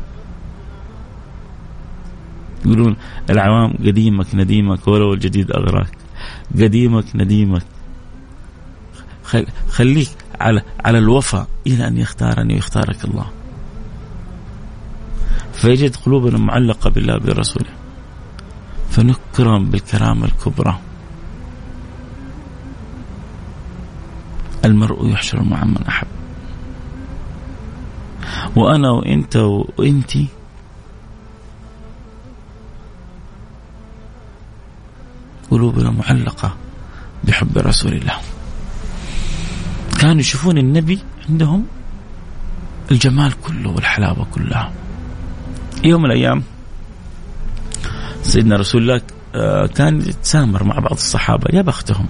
يقولون 2.65 2.95
العوام 3.29 3.73
قديمك 3.73 4.35
نديمك 4.35 4.87
ولو 4.87 5.13
الجديد 5.13 5.51
أغراك. 5.51 5.97
قديمك 6.53 7.05
نديمك. 7.15 7.65
خليك 9.69 10.09
على 10.39 10.61
على 10.85 10.97
الوفاء 10.97 11.47
إلى 11.67 11.87
أن 11.87 11.97
يختارني 11.97 12.53
ويختارك 12.53 13.05
الله. 13.05 13.29
فيجد 15.53 15.95
قلوبنا 15.95 16.37
معلقة 16.37 16.89
بالله 16.89 17.17
برسوله 17.17 17.69
فنكرم 18.89 19.65
بالكرامة 19.65 20.25
الكبرى. 20.25 20.79
المرء 24.65 25.09
يحشر 25.09 25.43
مع 25.43 25.63
من 25.63 25.83
أحب. 25.87 26.07
وأنا 28.55 28.89
وإنت 28.91 29.35
وانتي 29.77 30.27
قلوبنا 35.51 35.91
معلقة 35.91 36.55
بحب 37.23 37.57
رسول 37.57 37.93
الله. 37.93 38.17
كانوا 39.99 40.19
يشوفون 40.19 40.57
النبي 40.57 40.99
عندهم 41.29 41.65
الجمال 42.91 43.41
كله 43.41 43.69
والحلاوة 43.69 44.27
كلها. 44.35 44.71
يوم 45.83 46.01
من 46.01 46.11
الأيام 46.11 46.43
سيدنا 48.23 48.55
رسول 48.55 48.81
الله 48.81 49.01
آه، 49.35 49.65
كان 49.65 50.01
يتسامر 50.01 50.63
مع 50.63 50.79
بعض 50.79 50.91
الصحابة 50.91 51.45
يا 51.53 51.61
بختهم. 51.61 52.07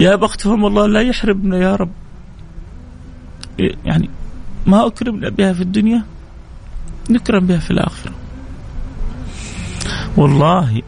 يا 0.00 0.16
بختهم 0.16 0.64
والله 0.64 0.86
لا 0.86 1.00
يحرمنا 1.00 1.56
يا 1.56 1.76
رب. 1.76 1.92
يعني 3.84 4.10
ما 4.66 4.86
أكرمنا 4.86 5.28
بها 5.28 5.52
في 5.52 5.60
الدنيا 5.60 6.02
نكرم 7.10 7.46
بها 7.46 7.58
في 7.58 7.70
الآخرة. 7.70 8.12
والله 10.16 10.82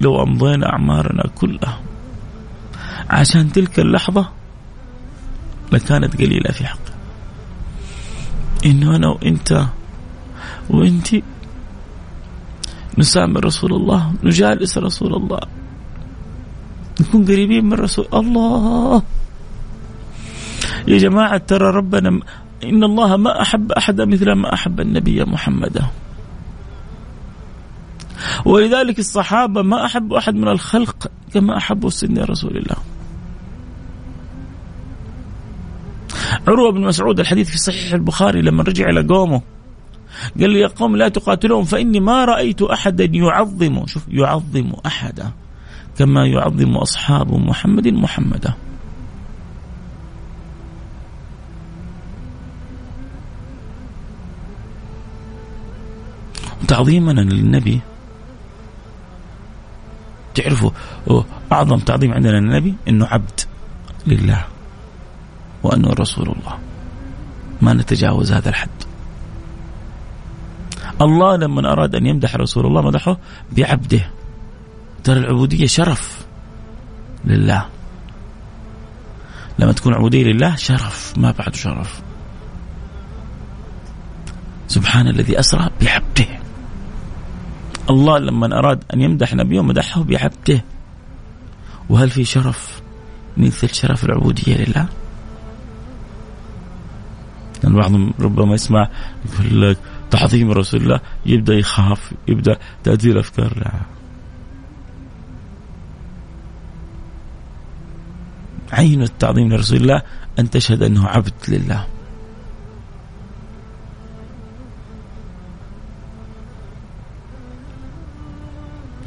لو 0.00 0.22
أمضينا 0.22 0.72
أعمارنا 0.72 1.24
كلها 1.34 1.80
عشان 3.10 3.52
تلك 3.52 3.80
اللحظة 3.80 4.28
لكانت 5.72 6.16
قليلة 6.16 6.50
في 6.52 6.66
حقه 6.66 6.92
إنه 8.64 8.96
أنا 8.96 9.08
وإنت 9.08 9.66
وإنتي 10.70 11.22
نسامر 12.98 13.44
رسول 13.44 13.72
الله 13.72 14.12
نجالس 14.24 14.78
رسول 14.78 15.14
الله. 15.14 15.40
نكون 17.00 17.24
قريبين 17.24 17.64
من 17.64 17.72
رسول 17.72 18.06
الله. 18.14 19.02
يا 20.88 20.98
جماعة 20.98 21.38
ترى 21.38 21.70
ربنا 21.70 22.20
إن 22.64 22.84
الله 22.84 23.16
ما 23.16 23.42
أحب 23.42 23.72
أحدا 23.72 24.04
مثل 24.04 24.32
ما 24.32 24.54
أحب 24.54 24.80
النبي 24.80 25.24
محمدا 25.24 25.84
ولذلك 28.44 28.98
الصحابة 28.98 29.62
ما 29.62 29.84
أحبوا 29.84 30.18
أحد 30.18 30.34
من 30.34 30.48
الخلق 30.48 31.10
كما 31.34 31.56
أحبوا 31.56 31.90
سيدنا 31.90 32.24
رسول 32.24 32.56
الله. 32.56 32.76
عروة 36.48 36.72
بن 36.72 36.80
مسعود 36.80 37.20
الحديث 37.20 37.50
في 37.50 37.58
صحيح 37.58 37.92
البخاري 37.92 38.42
لما 38.42 38.62
رجع 38.62 38.88
إلى 38.88 39.02
قومه 39.02 39.42
قال 40.40 40.50
لي 40.50 40.60
يا 40.60 40.68
قوم 40.68 40.96
لا 40.96 41.08
تقاتلون 41.08 41.64
فإني 41.64 42.00
ما 42.00 42.24
رأيت 42.24 42.62
أحدا 42.62 43.04
يعظم 43.04 43.86
شوف 43.86 44.02
يعظم 44.08 44.72
أحدا. 44.86 45.30
كما 46.00 46.26
يعظم 46.26 46.76
أصحاب 46.76 47.28
محمد 47.32 47.88
محمدا 47.88 48.54
تعظيمنا 56.68 57.20
للنبي. 57.20 57.80
تعرفوا 60.34 60.70
أعظم 61.52 61.78
تعظيم 61.78 62.12
عندنا 62.12 62.40
للنبي 62.40 62.74
أنه 62.88 63.06
عبد 63.06 63.40
لله 64.06 64.44
وأنه 65.62 65.88
رسول 65.92 66.28
الله. 66.28 66.58
ما 67.60 67.72
نتجاوز 67.74 68.32
هذا 68.32 68.48
الحد. 68.48 68.68
الله 71.00 71.36
لما 71.36 71.72
أراد 71.72 71.94
أن 71.94 72.06
يمدح 72.06 72.36
رسول 72.36 72.66
الله 72.66 72.82
مدحه 72.82 73.18
بعبده. 73.52 74.10
ترى 75.04 75.18
العبودية 75.18 75.66
شرف 75.66 76.26
لله. 77.24 77.66
لما 79.58 79.72
تكون 79.72 79.94
عبودية 79.94 80.24
لله 80.24 80.56
شرف 80.56 81.18
ما 81.18 81.30
بعد 81.30 81.54
شرف. 81.54 82.02
سبحان 84.68 85.08
الذي 85.08 85.40
أسرى 85.40 85.70
بعبده 85.80 86.40
الله 87.90 88.18
لما 88.18 88.58
أراد 88.58 88.84
أن 88.94 89.00
يمدح 89.00 89.34
نبيه 89.34 89.62
مدحه 89.62 90.02
بعبده 90.02 90.64
وهل 91.88 92.10
في 92.10 92.24
شرف 92.24 92.82
مثل 93.36 93.74
شرف 93.74 94.04
العبودية 94.04 94.56
لله؟ 94.56 94.86
لأن 97.64 97.74
بعضهم 97.74 98.14
ربما 98.20 98.54
يسمع 98.54 98.88
يقول 99.24 99.62
لك 99.62 99.78
تعظيم 100.10 100.50
رسول 100.50 100.82
الله 100.82 101.00
يبدأ 101.26 101.54
يخاف 101.54 102.12
يبدأ 102.28 102.56
تأتي 102.84 103.10
الأفكار 103.10 103.58
لا 103.58 103.72
عين 108.72 109.02
التعظيم 109.02 109.52
لرسول 109.52 109.76
الله 109.76 110.02
أن 110.38 110.50
تشهد 110.50 110.82
أنه 110.82 111.06
عبد 111.06 111.32
لله. 111.48 111.86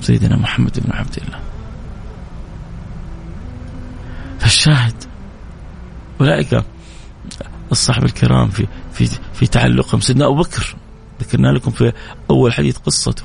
سيدنا 0.02 0.38
محمد 0.38 0.80
بن 0.80 0.92
عبد 0.92 1.18
الله. 1.18 1.40
فالشاهد 4.40 5.04
أولئك 6.22 6.64
الصحابة 7.72 8.06
الكرام 8.06 8.50
في 8.50 8.68
في 8.94 9.10
في 9.34 9.48
تعلقهم. 9.48 10.02
سيدنا 10.02 10.26
أبو 10.26 10.36
بكر 10.36 10.76
ذكرنا 11.22 11.48
لكم 11.48 11.72
في 11.72 11.94
أول 12.30 12.54
حديث 12.54 12.78
قصته. 12.78 13.24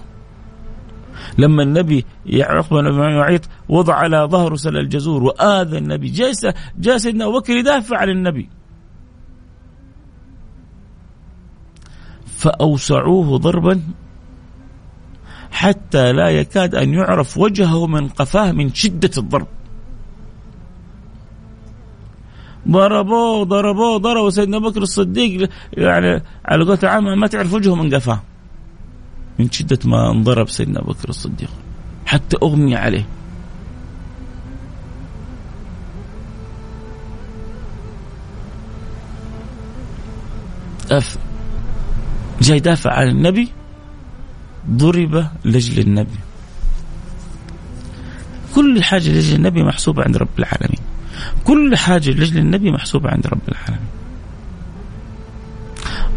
لما 1.38 1.62
النبي 1.62 2.04
عقبة 2.32 2.80
بن 2.82 3.16
معيط 3.16 3.48
وضع 3.68 3.94
على 3.94 4.28
ظهره 4.30 4.56
سل 4.56 4.76
الجزور 4.76 5.22
وآذى 5.22 5.78
النبي. 5.78 6.08
جاء 6.08 6.32
جاء 6.78 6.96
سيدنا 6.96 7.24
أبو 7.24 7.38
بكر 7.38 7.52
يدافع 7.52 7.96
عن 7.98 8.08
النبي. 8.08 8.48
فأوسعوه 12.26 13.38
ضربا 13.38 13.82
حتى 15.50 16.12
لا 16.12 16.28
يكاد 16.28 16.74
أن 16.74 16.94
يعرف 16.94 17.38
وجهه 17.38 17.86
من 17.86 18.08
قفاه 18.08 18.52
من 18.52 18.74
شدة 18.74 19.10
الضرب. 19.18 19.46
ضربوه 22.68 23.44
ضربوه 23.44 23.98
ضربوا 23.98 24.30
سيدنا 24.30 24.58
بكر 24.58 24.82
الصديق 24.82 25.50
يعني 25.72 26.22
على 26.44 26.64
قولة 26.64 26.78
العامة 26.82 27.14
ما 27.14 27.26
تعرف 27.26 27.54
وجهه 27.54 27.74
من 27.74 27.94
قفاه. 27.94 28.22
من 29.38 29.50
شدة 29.50 29.78
ما 29.84 30.10
انضرب 30.10 30.48
سيدنا 30.48 30.80
بكر 30.80 31.08
الصديق. 31.08 31.50
حتى 32.06 32.36
أغمي 32.42 32.76
عليه. 32.76 33.06
أف 40.90 41.18
جاي 42.40 42.56
يدافع 42.56 42.92
عن 42.92 43.08
النبي. 43.08 43.48
ضرب 44.70 45.26
لجل 45.44 45.80
النبي. 45.80 46.18
كل 48.54 48.82
حاجة 48.82 49.08
لجل 49.08 49.34
النبي 49.34 49.62
محسوبة 49.62 50.02
عند 50.02 50.16
رب 50.16 50.38
العالمين. 50.38 50.80
كل 51.44 51.76
حاجة 51.76 52.10
لجل 52.10 52.38
النبي 52.38 52.70
محسوبة 52.70 53.10
عند 53.10 53.26
رب 53.26 53.48
العالمين. 53.48 53.88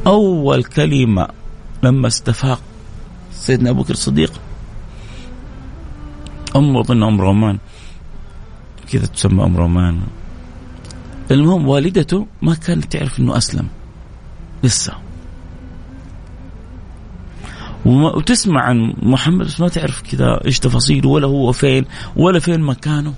أول 0.07 0.63
كلمة 0.63 1.28
لما 1.84 2.07
استفاق 2.07 2.61
سيدنا 3.42 3.70
أبو 3.70 3.82
بكر 3.82 3.94
الصديق. 3.94 4.34
أم 6.56 6.78
أظن 6.78 7.04
أم 7.04 7.22
رومان. 7.22 7.58
كذا 8.92 9.06
تسمى 9.06 9.44
أم 9.44 9.58
رومان. 9.58 10.02
المهم 11.32 11.68
والدته 11.68 12.28
ما 12.42 12.54
كانت 12.54 12.86
تعرف 12.86 13.20
أنه 13.20 13.38
أسلم. 13.38 13.68
لسه. 14.64 14.94
وتسمع 17.86 18.62
عن 18.62 18.94
محمد 19.02 19.46
بس 19.46 19.60
ما 19.60 19.68
تعرف 19.68 20.02
كذا 20.02 20.46
إيش 20.46 20.60
تفاصيله 20.60 21.10
ولا 21.10 21.28
هو 21.28 21.52
فين 21.52 21.86
ولا 22.16 22.39
فين 22.39 22.62
مكانه. 22.62 23.14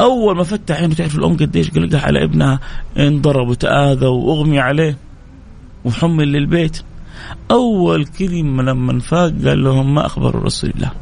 أول 0.00 0.36
ما 0.36 0.42
فتح 0.42 0.80
عينه 0.80 0.94
تعرف 0.94 1.16
الأم 1.16 1.36
قديش 1.36 1.70
قلقها 1.70 2.00
على 2.00 2.24
ابنها 2.24 2.60
انضرب 2.98 3.48
وتاذى 3.48 4.06
وأغمي 4.06 4.60
عليه 4.60 4.96
وحمل 5.84 6.32
للبيت. 6.32 6.82
أول 7.50 8.06
كلمة 8.06 8.62
لما 8.62 8.98
فاق 8.98 9.32
قال 9.44 9.64
لهم 9.64 9.94
ما 9.94 10.06
اخبروا 10.06 10.42
رسول 10.42 10.70
الله 10.70 10.92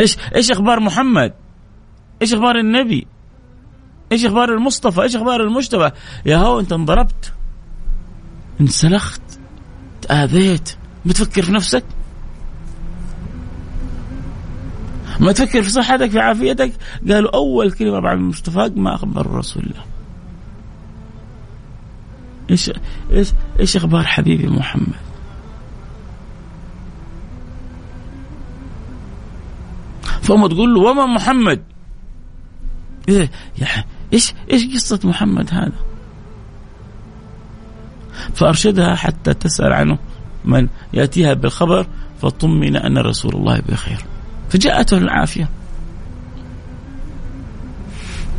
إيش 0.00 0.16
إيش 0.34 0.50
أخبار 0.50 0.80
محمد؟ 0.80 1.32
إيش 2.22 2.34
أخبار 2.34 2.58
النبي؟ 2.58 3.06
إيش 4.12 4.24
أخبار 4.24 4.54
المصطفى؟ 4.54 5.02
إيش 5.02 5.16
أخبار 5.16 5.40
المجتبى؟ 5.40 5.90
يا 6.26 6.36
هو 6.36 6.60
أنت 6.60 6.72
انضربت. 6.72 7.32
انسلخت. 8.60 9.22
تآذيت. 10.02 10.76
بتفكر 11.06 11.42
في 11.42 11.52
نفسك؟ 11.52 11.84
ما 15.20 15.32
تفكر 15.32 15.62
في 15.62 15.70
صحتك 15.70 16.10
في 16.10 16.18
عافيتك؟ 16.18 16.72
قالوا 17.08 17.36
أول 17.36 17.72
كلمة 17.72 18.00
بعد 18.00 18.16
المستفاق 18.16 18.72
ما 18.76 18.94
أخبر 18.94 19.26
رسول 19.26 19.62
الله 19.62 19.97
إيش 22.50 22.70
إيش 23.12 23.32
إيش 23.60 23.76
أخبار 23.76 24.04
حبيبي 24.06 24.46
محمد؟ 24.46 24.94
فأم 30.22 30.46
تقول 30.46 30.74
له 30.74 30.80
وما 30.80 31.06
محمد؟ 31.06 31.62
إيه 33.08 33.30
إيش 34.12 34.34
إيش 34.50 34.74
قصة 34.74 35.00
محمد 35.04 35.48
هذا؟ 35.52 35.88
فأرشدها 38.34 38.94
حتى 38.94 39.34
تسأل 39.34 39.72
عنه 39.72 39.98
من 40.44 40.68
يأتيها 40.92 41.34
بالخبر 41.34 41.86
فطمن 42.22 42.76
أن 42.76 42.98
رسول 42.98 43.34
الله 43.34 43.60
بخير 43.68 43.98
فجاءته 44.50 44.98
العافية 44.98 45.48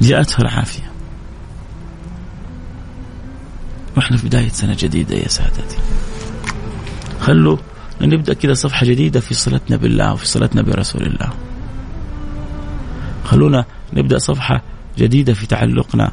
جاءته 0.01 0.41
العافية 0.41 0.88
وإحنا 3.97 4.17
في 4.17 4.27
بداية 4.27 4.49
سنة 4.49 4.77
جديدة 4.79 5.15
يا 5.15 5.27
سادتي. 5.27 5.77
خلوا 7.19 7.57
نبدأ 8.01 8.33
كذا 8.33 8.53
صفحة 8.53 8.85
جديدة 8.85 9.19
في 9.19 9.33
صلتنا 9.33 9.77
بالله 9.77 10.13
وفي 10.13 10.27
صلتنا 10.27 10.61
برسول 10.61 11.03
الله. 11.03 11.29
خلونا 13.25 13.65
نبدأ 13.93 14.17
صفحة 14.17 14.61
جديدة 14.97 15.33
في 15.33 15.47
تعلقنا. 15.47 16.11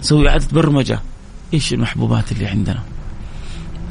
نسوي 0.00 0.28
إعادة 0.28 0.46
برمجة. 0.52 1.00
إيش 1.54 1.72
المحبوبات 1.72 2.32
اللي 2.32 2.46
عندنا؟ 2.46 2.82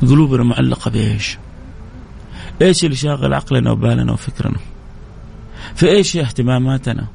قلوبنا 0.02 0.44
معلقة 0.44 0.92
بإيش؟ 0.92 1.38
إيش 2.62 2.86
اللي 2.86 2.96
شاغل 2.96 3.34
عقلنا 3.34 3.72
وبالنا 3.72 4.12
وفكرنا؟ 4.12 4.60
في 5.76 5.88
إيش 5.90 6.18
اهتماماتنا؟ 6.18 7.08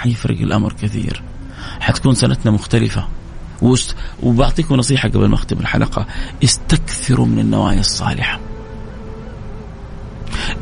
حيفرق 0.00 0.38
الأمر 0.40 0.72
كثير. 0.72 1.22
حتكون 1.80 2.14
سنتنا 2.14 2.52
مختلفة. 2.52 3.08
وبعطيكم 4.22 4.74
نصيحة 4.74 5.08
قبل 5.08 5.26
ما 5.26 5.34
أختم 5.34 5.58
الحلقة. 5.58 6.06
استكثروا 6.44 7.26
من 7.26 7.38
النوايا 7.38 7.80
الصالحة. 7.80 8.40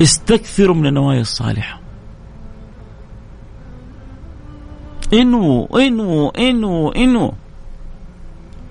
استكثروا 0.02 0.74
من 0.74 0.86
النوايا 0.86 1.20
الصالحة. 1.20 1.80
إنو 5.12 5.66
إنو 5.66 6.28
إنو 6.28 6.88
إنو. 6.88 7.34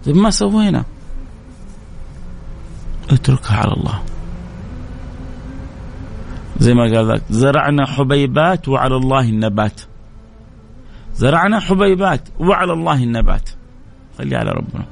طيب 0.06 0.16
ما 0.16 0.30
سوينا 0.30 0.84
اتركها 3.10 3.58
على 3.58 3.74
الله. 3.74 4.02
زي 6.60 6.74
ما 6.74 6.84
قال 6.84 7.08
ذاك 7.08 7.22
زرعنا 7.30 7.86
حبيبات 7.86 8.68
وعلى 8.68 8.96
الله 8.96 9.22
النبات. 9.22 9.82
زرعنا 11.18 11.60
حبيبات 11.60 12.30
وعلى 12.40 12.74
الله 12.74 13.04
النبات. 13.04 13.50
خلي 14.18 14.36
على 14.36 14.52
ربنا. 14.52 14.86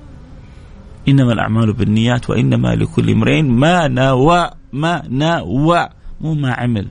إنما 1.08 1.34
الأعمال 1.34 1.74
بالنيات 1.74 2.30
وإنما 2.30 2.76
لكل 2.76 3.10
امرئ 3.10 3.42
ما 3.42 3.88
نوى 3.88 4.50
ما 4.74 5.04
نوى 5.10 5.90
مو 6.22 6.34
ما 6.34 6.54
عمل. 6.54 6.88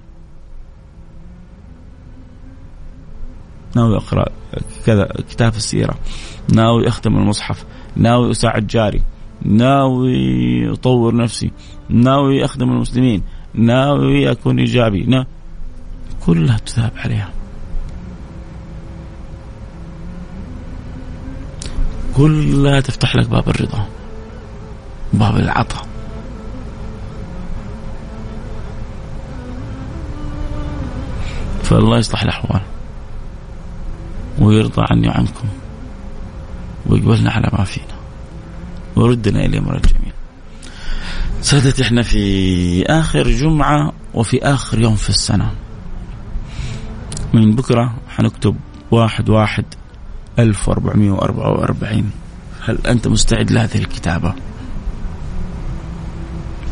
ناوي 3.76 3.96
أقرأ 3.96 4.24
كذا 4.86 5.08
كتاب 5.30 5.54
السيرة. 5.54 5.94
ناوي 6.54 6.88
أختم 6.88 7.16
المصحف. 7.16 7.64
ناوي 7.96 8.30
أساعد 8.30 8.66
جاري. 8.66 9.02
ناوي 9.42 10.72
أطور 10.72 11.16
نفسي. 11.16 11.50
ناوي 11.88 12.44
أخدم 12.44 12.70
المسلمين. 12.70 13.22
ناوي 13.54 14.30
أكون 14.30 14.58
إيجابي. 14.58 15.04
نا 15.04 15.26
كلها 16.26 16.58
تثاب 16.58 16.92
عليها. 16.96 17.30
كلها 22.16 22.80
تفتح 22.80 23.16
لك 23.16 23.28
باب 23.28 23.48
الرضا 23.48 23.86
باب 25.12 25.36
العطاء. 25.36 25.86
فالله 31.62 31.98
يصلح 31.98 32.22
الأحوال 32.22 32.60
ويرضى 34.38 34.82
عني 34.90 35.08
وعنكم 35.08 35.48
ويقبلنا 36.86 37.30
على 37.30 37.48
ما 37.52 37.64
فينا 37.64 37.94
ويردنا 38.96 39.44
إليه 39.44 39.60
مرة 39.60 39.78
جميل 39.78 40.12
سادتي 41.40 41.82
إحنا 41.82 42.02
في 42.02 42.86
آخر 42.86 43.28
جمعة 43.30 43.92
وفي 44.14 44.42
آخر 44.42 44.80
يوم 44.80 44.96
في 44.96 45.10
السنة. 45.10 45.50
من 47.34 47.54
بكرة 47.54 47.94
حنكتب 48.08 48.56
واحد 48.90 49.30
واحد 49.30 49.64
ألف 50.38 50.68
وأربعمائة 50.68 51.10
وأربعة 51.10 51.50
وأربعين. 51.50 52.10
هل 52.60 52.86
أنت 52.86 53.08
مستعد 53.08 53.50
لهذه 53.50 53.78
الكتابة؟ 53.78 54.34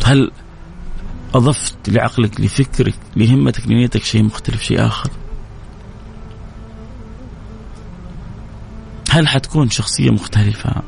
هل 0.05 0.31
أضفت 1.35 1.89
لعقلك 1.89 2.41
لفكرك 2.41 2.95
لهمتك 3.17 3.67
لنيتك 3.67 4.05
شيء 4.05 4.23
مختلف 4.23 4.63
شيء 4.63 4.87
آخر؟ 4.87 5.11
هل 9.11 9.29
حتكون 9.29 9.71
شخصية 9.71 10.11
مختلفة 10.11 10.83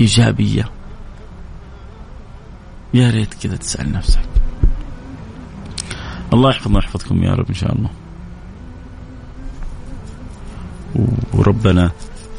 إيجابية؟ 0.00 0.64
يا 2.94 3.10
ريت 3.10 3.34
كذا 3.34 3.56
تسأل 3.56 3.92
نفسك. 3.92 4.20
الله 6.32 6.50
يحفظنا 6.50 6.76
ويحفظكم 6.76 7.22
يا 7.22 7.32
رب 7.32 7.48
إن 7.48 7.54
شاء 7.54 7.72
الله. 7.72 7.90
وربنا 11.34 11.90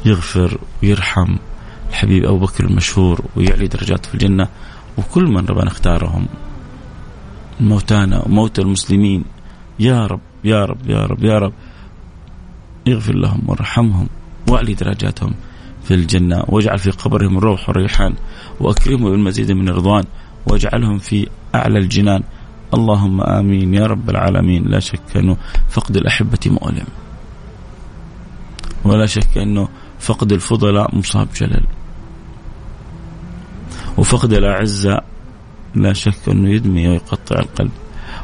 يغفر 0.04 0.58
ويرحم 0.82 1.36
الحبيب 1.90 2.24
أبو 2.24 2.38
بكر 2.38 2.64
المشهور 2.64 3.24
ويعلي 3.36 3.66
درجاته 3.66 4.08
في 4.08 4.14
الجنة 4.14 4.48
وكل 4.98 5.24
من 5.24 5.46
ربنا 5.46 5.68
اختارهم. 5.68 6.26
موتانا 7.60 8.22
وموتى 8.26 8.62
المسلمين. 8.62 9.24
يا 9.78 10.06
رب 10.06 10.20
يا 10.44 10.64
رب 10.64 10.90
يا 10.90 11.06
رب 11.06 11.24
يا 11.24 11.38
رب. 11.38 11.52
يغفر 12.86 13.14
لهم 13.14 13.42
وارحمهم 13.46 14.08
واعلي 14.48 14.74
درجاتهم 14.74 15.34
في 15.84 15.94
الجنة 15.94 16.44
واجعل 16.48 16.78
في 16.78 16.90
قبرهم 16.90 17.38
الروح 17.38 17.68
والريحان 17.68 18.14
وأكرمهم 18.60 19.10
بالمزيد 19.10 19.52
من 19.52 19.68
الرضوان 19.68 20.04
واجعلهم 20.46 20.98
في 20.98 21.28
أعلى 21.54 21.78
الجنان. 21.78 22.22
اللهم 22.74 23.20
آمين 23.20 23.74
يا 23.74 23.86
رب 23.86 24.10
العالمين. 24.10 24.64
لا 24.64 24.80
شك 24.80 25.16
أنه 25.16 25.36
فقد 25.70 25.96
الأحبة 25.96 26.38
مؤلم. 26.46 26.86
ولا 28.84 29.06
شك 29.06 29.38
أنه 29.38 29.68
فقد 30.02 30.32
الفضلاء 30.32 30.96
مصاب 30.96 31.28
جلل. 31.36 31.66
وفقد 33.98 34.32
الأعزة 34.32 35.00
لا 35.74 35.92
شك 35.92 36.28
أنه 36.28 36.50
يدمي 36.50 36.88
ويقطع 36.88 37.38
القلب. 37.38 37.70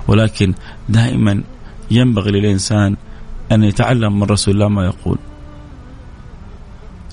ولكن 0.09 0.55
دائما 0.89 1.43
ينبغي 1.91 2.31
للإنسان 2.31 2.97
أن 3.53 3.65
يتعلم 3.65 4.21
من 4.21 4.23
رسول 4.23 4.55
الله 4.55 4.69
ما 4.69 4.85
يقول. 4.85 5.19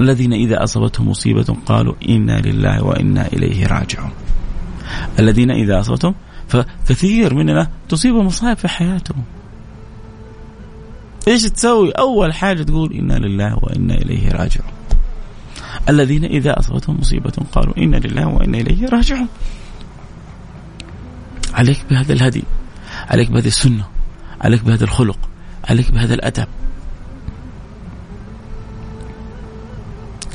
الذين 0.01 0.33
إذا 0.33 0.63
أصابتهم 0.63 1.09
مصيبة 1.09 1.55
قالوا 1.65 1.93
إنا 2.09 2.41
لله 2.41 2.83
وإنا 2.83 3.27
إليه 3.27 3.67
راجعون. 3.67 4.11
الذين 5.19 5.51
إذا 5.51 5.79
أصابتهم 5.79 6.15
فكثير 6.47 7.35
مننا 7.35 7.69
تصيب 7.89 8.15
مصائب 8.15 8.57
في 8.57 8.67
حياتهم. 8.67 9.23
إيش 11.27 11.43
تسوي؟ 11.43 11.91
أول 11.91 12.33
حاجة 12.33 12.63
تقول 12.63 12.93
إنا 12.93 13.13
لله 13.13 13.59
وإنا 13.61 13.93
إليه 13.93 14.31
راجعون. 14.31 14.71
الذين 15.89 16.25
إذا 16.25 16.59
أصابتهم 16.59 16.99
مصيبة 16.99 17.33
قالوا 17.51 17.77
إنا 17.77 17.97
لله 17.97 18.27
وإنا 18.27 18.57
إليه 18.57 18.87
راجعون. 18.89 19.27
عليك 21.53 21.85
بهذا 21.89 22.13
الهدي، 22.13 22.43
عليك 23.07 23.31
بهذه 23.31 23.47
السنة، 23.47 23.85
عليك 24.41 24.63
بهذا 24.63 24.83
الخلق، 24.83 25.19
عليك 25.69 25.91
بهذا 25.91 26.13
الأدب. 26.13 26.47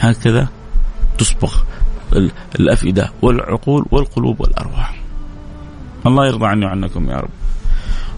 هكذا 0.00 0.48
تصبغ 1.18 1.62
الأفئدة 2.60 3.12
والعقول 3.22 3.86
والقلوب 3.90 4.40
والأرواح. 4.40 5.00
الله 6.06 6.26
يرضى 6.26 6.46
عني 6.46 6.66
وعنكم 6.66 7.10
يا 7.10 7.16
رب. 7.16 7.39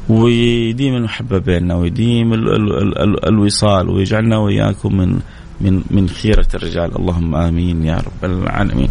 ويديم 0.08 0.94
المحبه 0.94 1.38
بيننا 1.38 1.74
ويديم 1.74 2.32
ال 2.32 2.48
ال 2.48 2.72
ال 2.82 2.98
ال 2.98 3.28
الوصال 3.28 3.88
ويجعلنا 3.88 4.38
وإياكم 4.38 4.96
من 4.96 5.20
من 5.60 5.82
من 5.90 6.08
خيرة 6.08 6.46
الرجال 6.54 6.96
اللهم 6.96 7.34
آمين 7.34 7.84
يا 7.84 7.96
رب 7.96 8.30
العالمين. 8.30 8.88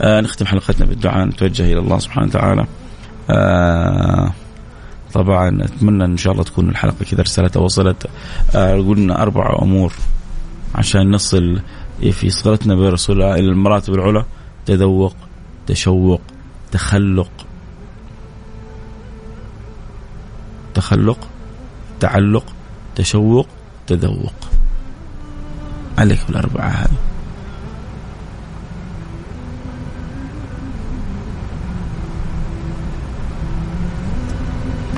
آه 0.00 0.20
نختم 0.20 0.46
حلقتنا 0.46 0.86
بالدعاء 0.86 1.26
نتوجه 1.26 1.72
إلى 1.72 1.78
الله 1.78 1.98
سبحانه 1.98 2.26
وتعالى. 2.26 2.66
آه 3.30 4.32
طبعا 5.14 5.64
اتمنى 5.64 6.04
إن 6.04 6.16
شاء 6.16 6.32
الله 6.32 6.44
تكون 6.44 6.68
الحلقة 6.68 7.04
كذا 7.10 7.22
رسالتها 7.22 7.60
وصلت 7.60 8.06
آه 8.56 8.74
قلنا 8.76 9.22
أربع 9.22 9.58
أمور 9.62 9.92
عشان 10.74 11.10
نصل 11.10 11.60
في 12.12 12.30
صلتنا 12.30 12.74
برسول 12.74 13.16
الله 13.16 13.34
إلى 13.34 13.48
المراتب 13.48 13.94
العلى 13.94 14.24
تذوق 14.66 15.16
تشوق 15.66 16.20
تخلق 16.72 17.30
تخلق 20.74 21.18
تعلق 22.00 22.44
تشوق 22.96 23.46
تذوق. 23.86 24.34
عليك 25.98 26.26
بالأربعة 26.26 26.68
هذه. 26.68 26.96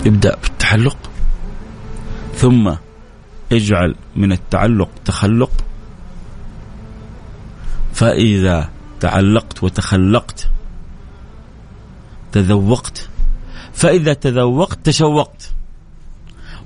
ابدأ 0.06 0.36
بالتحلق 0.42 0.96
ثم 2.34 2.74
اجعل 3.52 3.94
من 4.16 4.32
التعلق 4.32 4.88
تخلق. 5.04 5.50
فإذا 7.94 8.70
تعلقت 9.00 9.62
وتخلقت 9.62 10.48
تذوقت. 12.32 13.08
فإذا 13.74 14.14
تذوقت 14.14 14.78
تشوقت. 14.84 15.55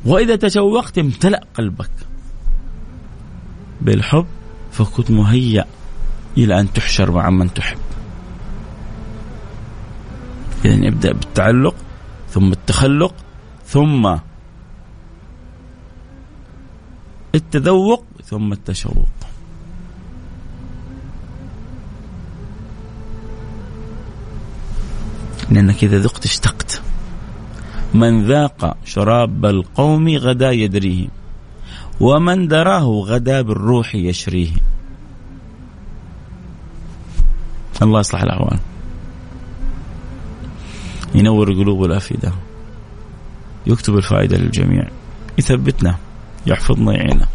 وإذا 0.04 0.36
تشوقت 0.36 0.98
امتلأ 0.98 1.40
قلبك 1.54 1.90
بالحب 3.80 4.26
فكنت 4.72 5.10
مهيأ 5.10 5.64
إلى 6.36 6.60
أن 6.60 6.72
تحشر 6.72 7.10
مع 7.10 7.30
من 7.30 7.54
تحب. 7.54 7.78
إذا 10.64 10.88
ابدأ 10.88 11.12
بالتعلق 11.12 11.74
ثم 12.30 12.52
التخلق 12.52 13.14
ثم 13.66 14.16
التذوق 17.34 18.04
ثم 18.24 18.52
التشوق. 18.52 19.08
لأنك 25.50 25.84
إذا 25.84 25.98
ذقت 25.98 26.24
اشتقت. 26.24 26.82
من 27.94 28.26
ذاق 28.26 28.76
شراب 28.84 29.46
القوم 29.46 30.08
غدا 30.08 30.50
يدريه 30.50 31.08
ومن 32.00 32.48
دراه 32.48 32.84
غدا 32.84 33.42
بالروح 33.42 33.94
يشريه. 33.94 34.50
الله 37.82 38.00
يصلح 38.00 38.22
الأحوال. 38.22 38.58
ينور 41.14 41.52
قلوب 41.52 41.84
الأفئدة. 41.84 42.32
يكتب 43.66 43.96
الفائدة 43.96 44.36
للجميع. 44.36 44.88
يثبتنا. 45.38 45.96
يحفظنا 46.46 46.92
يعيننا. 46.92 47.26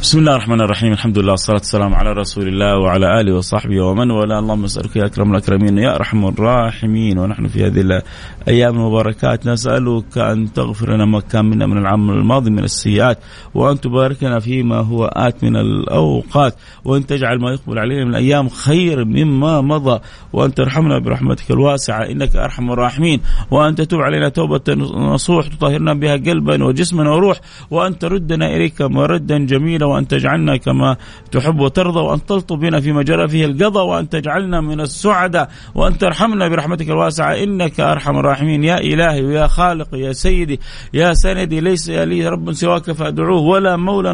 بسم 0.00 0.18
الله 0.18 0.34
الرحمن 0.34 0.60
الرحيم. 0.60 0.92
الحمد 0.92 1.18
لله 1.18 1.30
والصلاة 1.30 1.56
والسلام 1.56 1.94
على 1.94 2.12
رسول 2.12 2.48
الله 2.48 2.78
وعلى 2.78 3.20
آله 3.20 3.34
وصحبه 3.36 3.80
ومن 3.84 4.10
والاه. 4.10 4.38
اللهم 4.38 4.64
اسألك 4.64 4.96
يا 4.96 5.06
أكرم 5.06 5.30
الأكرمين 5.30 5.78
يا 5.78 5.94
أرحم 5.94 6.26
الراحمين. 6.26 7.18
ونحن 7.18 7.46
في 7.48 7.66
هذه 7.66 7.80
الأيام 7.80 8.74
المباركات 8.74 9.46
نسألك 9.46 10.18
أن 10.18 10.52
تغفر 10.52 10.94
لنا 10.94 11.04
ما 11.04 11.20
كان 11.20 11.44
منا 11.44 11.66
من 11.66 11.78
العام 11.78 12.10
الماضي 12.10 12.50
من 12.50 12.64
السيئات 12.64 13.18
وأن 13.54 13.80
تبارك 13.80 14.22
لنا 14.22 14.40
فيما 14.40 14.76
هو 14.76 15.04
آت 15.04 15.44
من 15.44 15.56
الأوقات 15.56 16.54
وأن 16.84 17.06
تجعل 17.06 17.38
ما 17.38 17.50
يقبل 17.52 17.78
علينا 17.78 18.04
من 18.04 18.10
الأيام 18.10 18.48
خير 18.48 19.04
مما 19.04 19.60
مضى 19.60 20.00
وأن 20.32 20.54
ترحمنا 20.54 20.98
برحمتك 20.98 21.50
الواسعة. 21.50 22.02
إنك 22.10 22.36
أرحم 22.36 22.70
الراحمين. 22.70 23.20
وأن 23.50 23.74
تتوب 23.74 24.00
علينا 24.00 24.28
توبة 24.28 24.74
نصوح 25.14 25.46
تطهرنا 25.46 25.94
بها 25.94 26.16
قلبا 26.16 26.64
وجسما 26.64 27.10
وروح 27.10 27.40
وأن 27.70 27.98
تردنا 27.98 28.56
إليك 28.56 28.82
مردا 28.82 29.38
جميلا 29.38 29.89
وأن 29.90 30.08
تجعلنا 30.08 30.56
كما 30.56 30.96
تحب 31.32 31.60
وترضى 31.60 32.00
وأن 32.00 32.26
تلطف 32.26 32.56
بنا 32.56 32.80
فيما 32.80 33.02
جرى 33.02 33.28
فيه 33.28 33.44
القضاء 33.44 33.86
وأن 33.86 34.08
تجعلنا 34.08 34.60
من 34.60 34.80
السعداء 34.80 35.48
وأن 35.74 35.98
ترحمنا 35.98 36.48
برحمتك 36.48 36.88
الواسعة. 36.88 37.34
إنك 37.34 37.80
أرحم 37.80 38.18
الراحمين. 38.18 38.64
يا 38.64 38.78
إلهي 38.78 39.22
ويا 39.22 39.46
خالق 39.46 39.88
يا 39.94 40.12
سيدي 40.12 40.60
يا 40.94 41.14
سندي 41.14 41.60
ليس 41.60 41.90
لي 41.90 42.28
رب 42.28 42.52
سواك 42.52 42.92
فأدعوه 42.92 43.40
ولا 43.40 43.76
مولا 43.76 44.12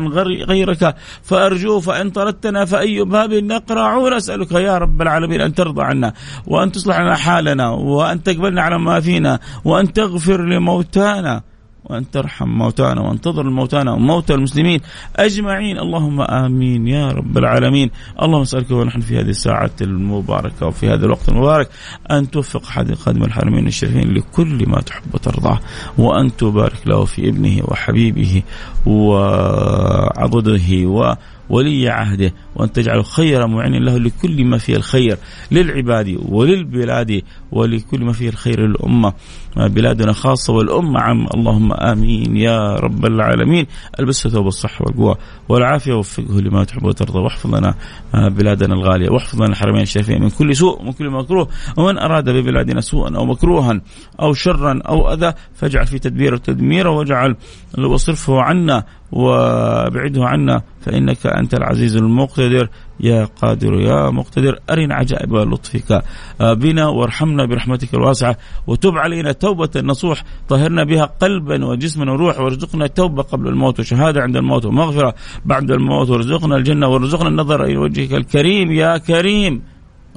غيرك 0.48 0.94
فأرجوه. 1.22 1.80
فإن 1.80 2.10
طردتنا 2.10 2.64
فأي 2.64 3.04
باب 3.04 3.34
نقرع 3.34 4.16
نسألك 4.16 4.52
يا 4.52 4.78
رب 4.78 5.02
العالمين 5.02 5.40
أن 5.40 5.54
ترضى 5.54 5.82
عنا 5.82 6.12
وأن 6.46 6.72
تصلح 6.72 7.00
لنا 7.00 7.16
حالنا 7.16 7.70
وأن 7.70 8.22
تقبلنا 8.22 8.62
على 8.62 8.78
ما 8.78 9.00
فينا 9.00 9.38
وأن 9.64 9.92
تغفر 9.92 10.44
لموتانا. 10.44 11.42
وأن 11.90 12.10
ترحم 12.10 12.48
موتانا 12.48 13.00
وأن 13.00 13.20
تضر 13.20 13.42
الموتانا 13.42 13.92
وموتى 13.92 14.34
المسلمين 14.34 14.80
أجمعين. 15.16 15.78
اللهم 15.78 16.20
آمين 16.20 16.88
يا 16.88 17.08
رب 17.08 17.38
العالمين. 17.38 17.90
اللهم 18.22 18.40
اسألك 18.40 18.70
ونحن 18.70 19.00
في 19.00 19.20
هذه 19.20 19.28
الساعة 19.28 19.70
المباركة 19.80 20.66
وفي 20.66 20.88
هذا 20.88 21.06
الوقت 21.06 21.28
المبارك 21.28 21.68
أن 22.10 22.30
توفق 22.30 22.64
حد 22.64 22.94
خادم 22.94 23.24
الحرمين 23.24 23.66
الشريفين 23.66 24.14
لكل 24.14 24.68
ما 24.68 24.80
تحب 24.80 25.14
وترضاه 25.14 25.58
وأن 25.98 26.36
تبارك 26.36 26.86
له 26.86 27.04
في 27.04 27.28
ابنه 27.28 27.62
وحبيبه 27.64 28.42
وعضده 28.86 30.86
و 30.86 31.14
ولي 31.48 31.88
عهده 31.88 32.32
وأن 32.56 32.72
تجعله 32.72 33.02
خير 33.02 33.46
معين 33.46 33.84
له 33.84 33.98
لكل 33.98 34.44
ما 34.44 34.58
فيه 34.58 34.76
الخير 34.76 35.18
للعباد 35.50 36.18
وللبلاد 36.28 37.22
ولكل 37.52 38.04
ما 38.04 38.12
فيه 38.12 38.28
الخير 38.28 38.60
للأمة. 38.66 39.12
بلادنا 39.56 40.12
خاصة 40.12 40.52
والأمة 40.52 41.00
عام 41.00 41.26
اللهم 41.34 41.72
آمين 41.72 42.36
يا 42.36 42.74
رب 42.74 43.04
العالمين. 43.06 43.66
البسه 44.00 44.30
ثوب 44.30 44.46
الصحة 44.46 44.84
والقوة 44.84 45.18
والعافية 45.48 45.92
وفقه 45.92 46.40
لما 46.40 46.64
تحب 46.64 46.84
وترضى. 46.84 47.18
واحفظ 47.18 47.54
لنا 47.54 47.74
بلادنا 48.14 48.74
الغالية. 48.74 49.10
واحفظ 49.10 49.36
لنا 49.42 49.50
الحرمين 49.52 49.82
الشريفين 49.82 50.22
من 50.22 50.30
كل 50.30 50.56
سوء 50.56 50.80
ومن 50.80 50.92
كل 50.92 51.10
مكروه. 51.10 51.48
ومن 51.76 51.98
أراد 51.98 52.30
ببلادنا 52.30 52.80
سوءا 52.80 53.16
أو 53.16 53.26
مكروها 53.26 53.80
أو 54.20 54.32
شرا 54.32 54.80
أو 54.88 55.12
أذى 55.12 55.32
فاجعل 55.54 55.86
في 55.86 55.98
تدبيره 55.98 56.36
تدميره 56.36 56.90
واجعل 56.90 57.36
واصرفه 57.78 58.40
عنا 58.42 58.84
وابعده 59.12 60.24
عنا 60.24 60.62
فإنك 60.80 61.26
أنت 61.26 61.54
العزيز 61.54 61.96
المقتدر 61.96 62.45
يا 63.00 63.24
قادر 63.24 63.80
يا 63.80 64.10
مقتدر 64.10 64.58
أرنا 64.70 64.94
عجائب 64.94 65.34
لطفك. 65.34 66.02
بنا 66.40 66.86
وارحمنا 66.88 67.44
برحمتك 67.44 67.94
الواسعة. 67.94 68.36
وتب 68.66 68.98
علينا 68.98 69.32
توبة 69.32 69.70
نصوح 69.76 70.24
طهرنا 70.48 70.84
بها 70.84 71.04
قلبا 71.04 71.64
وجسما 71.64 72.12
وروح 72.12 72.40
وارزقنا 72.40 72.84
التوبة 72.84 73.22
قبل 73.22 73.48
الموت. 73.48 73.80
وشهادة 73.80 74.22
عند 74.22 74.36
الموت 74.36 74.64
ومغفرة. 74.64 75.14
بعد 75.44 75.70
الموت 75.70 76.10
وارزقنا 76.10 76.56
الجنة 76.56 76.88
وارزقنا 76.88 77.28
النظر 77.28 77.64
إلى 77.64 77.76
وجهك 77.76 78.14
الكريم. 78.14 78.72
يا 78.72 78.98
كريم. 78.98 79.62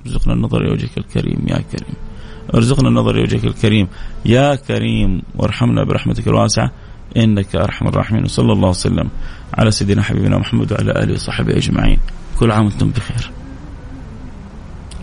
ارزقنا 0.05 0.33
النظر 0.33 0.61
إلى 0.61 0.71
وجهك 0.71 0.97
الكريم. 0.97 1.45
يا 1.47 1.57
كريم. 1.71 1.95
ارزقنا 2.55 2.89
النظر 2.89 3.11
إلى 3.11 3.21
وجهك 3.21 3.45
الكريم. 3.45 3.87
يا 4.25 4.55
كريم. 4.55 5.21
وارحمنا 5.35 5.83
برحمتك 5.83 6.27
الواسعة. 6.27 6.71
إنك 7.17 7.55
أرحم 7.55 7.87
الراحمين. 7.87 8.23
وصلى 8.23 8.53
الله 8.53 8.69
وسلم. 8.69 9.09
على 9.53 9.71
سيدنا 9.71 10.03
حبيبنا 10.03 10.37
محمد 10.37 10.71
وعلى 10.71 10.91
آله 10.91 11.13
وصحبه 11.13 11.57
أجمعين. 11.57 11.99
كل 12.39 12.51
عام 12.51 12.65
وأنتم 12.65 12.89
بخير. 12.89 13.31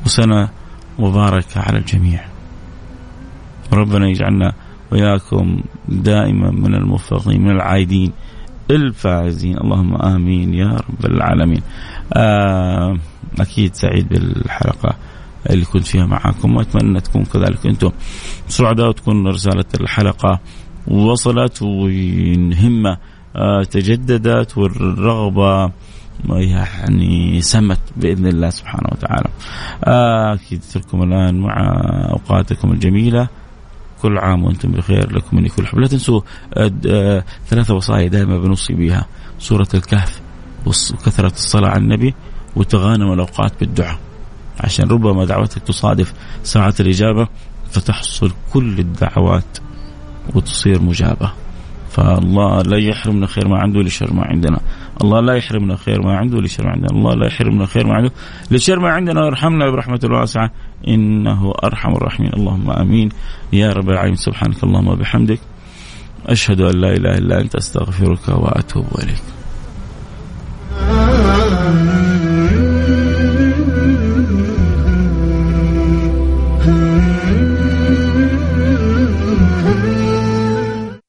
وسنة 0.06 0.48
مباركة 0.98 1.60
على 1.60 1.78
الجميع. 1.78 2.24
ربنا 3.72 4.08
يجعلنا 4.08 4.52
وياكم 4.92 5.60
دائما 5.88 6.50
من 6.50 6.74
الموفقين 6.74 7.42
من 7.42 7.50
العايدين 7.50 8.12
الفائزين. 8.70 9.58
اللهم 9.58 9.94
آمين 9.94 10.54
يا 10.54 10.68
رب 10.68 11.06
العالمين. 11.06 11.62
آه 12.12 12.98
أكيد 13.40 13.74
سعيد 13.74 14.08
بالحلقة 14.08 14.96
اللي 15.50 15.64
كنت 15.64 15.86
فيها 15.86 16.06
معاكم 16.06 16.56
وأتمنى 16.56 17.00
تكون 17.00 17.24
كذلك 17.24 17.66
أنتم 17.66 17.90
سعداء 18.48 18.88
وتكون 18.88 19.26
رسالة 19.26 19.64
الحلقة 19.80 20.40
وصلت 20.86 21.62
وهمه 21.62 22.90
آه، 22.90 22.98
تجددت 23.70 24.58
والرغبة 24.58 25.72
يعني 26.28 27.40
سمت 27.40 27.80
بإذن 27.96 28.26
الله 28.26 28.50
سبحانه 28.50 28.88
وتعالى. 28.92 29.28
آه، 29.84 30.34
أكيد 30.34 30.62
لكم 30.76 31.02
الآن 31.02 31.40
مع 31.40 31.80
أوقاتكم 32.10 32.72
الجميلة. 32.72 33.28
كل 34.02 34.18
عام 34.18 34.44
وأنتم 34.44 34.72
بخير 34.72 35.12
لكم 35.12 35.36
مني 35.36 35.48
كل 35.48 35.66
حب. 35.66 35.78
لا 35.78 35.86
تنسوا 35.86 36.20
ثلاثة 37.46 37.74
وصايا 37.74 38.08
دائما 38.08 38.38
بنوصي 38.38 38.74
بها. 38.74 39.06
سورة 39.38 39.68
الكهف 39.74 40.20
وكثرة 40.66 41.32
الصلاة 41.32 41.68
على 41.68 41.82
النبي 41.82 42.14
وتغانم 42.56 43.12
الأوقات 43.12 43.52
بالدعاء. 43.60 43.98
عشان 44.60 44.88
ربما 44.88 45.24
دعوتك 45.24 45.62
تصادف 45.62 46.14
ساعة 46.42 46.74
الإجابة 46.80 47.28
فتحصل 47.70 48.32
كل 48.52 48.78
الدعوات 48.78 49.58
وتصير 50.34 50.82
مجابة. 50.82 51.32
فالله 51.96 52.62
لا 52.62 52.76
يحرمنا 52.76 53.26
خير 53.26 53.48
ما 53.48 53.58
عنده 53.58 53.80
لشر 53.80 54.12
ما 54.12 54.24
عندنا. 54.24 54.60
الله 55.04 55.20
لا 55.20 55.34
يحرمنا 55.34 55.76
خير 55.76 56.02
ما 56.02 56.16
عنده 56.16 56.40
لشر 56.40 56.64
ما 56.64 56.70
عندنا. 56.70 56.90
الله 56.92 57.14
لا 57.14 57.26
يحرمنا 57.26 57.66
خير 57.66 57.86
ما 57.86 57.94
عنده 57.94 58.10
لشر 58.50 58.78
ما 58.78 58.88
عندنا. 58.88 59.22
ويرحمنا 59.24 59.70
برحمة 59.70 60.00
الواسعة 60.04 60.50
إنه 60.88 61.52
أرحم 61.64 61.92
الراحمين. 61.92 62.30
اللهم 62.34 62.70
آمين. 62.70 63.08
يا 63.52 63.72
رب 63.72 63.90
العالمين. 63.90 64.16
سبحانك 64.16 64.64
اللهم 64.64 64.88
وبحمدك. 64.88 65.40
أشهد 66.26 66.60
أن 66.60 66.80
لا 66.80 66.92
إله 66.96 67.18
إلا 67.18 67.40
أنت. 67.40 67.56
أستغفرك 67.56 68.28
وأتوب 68.28 68.86
إليك. 69.02 69.22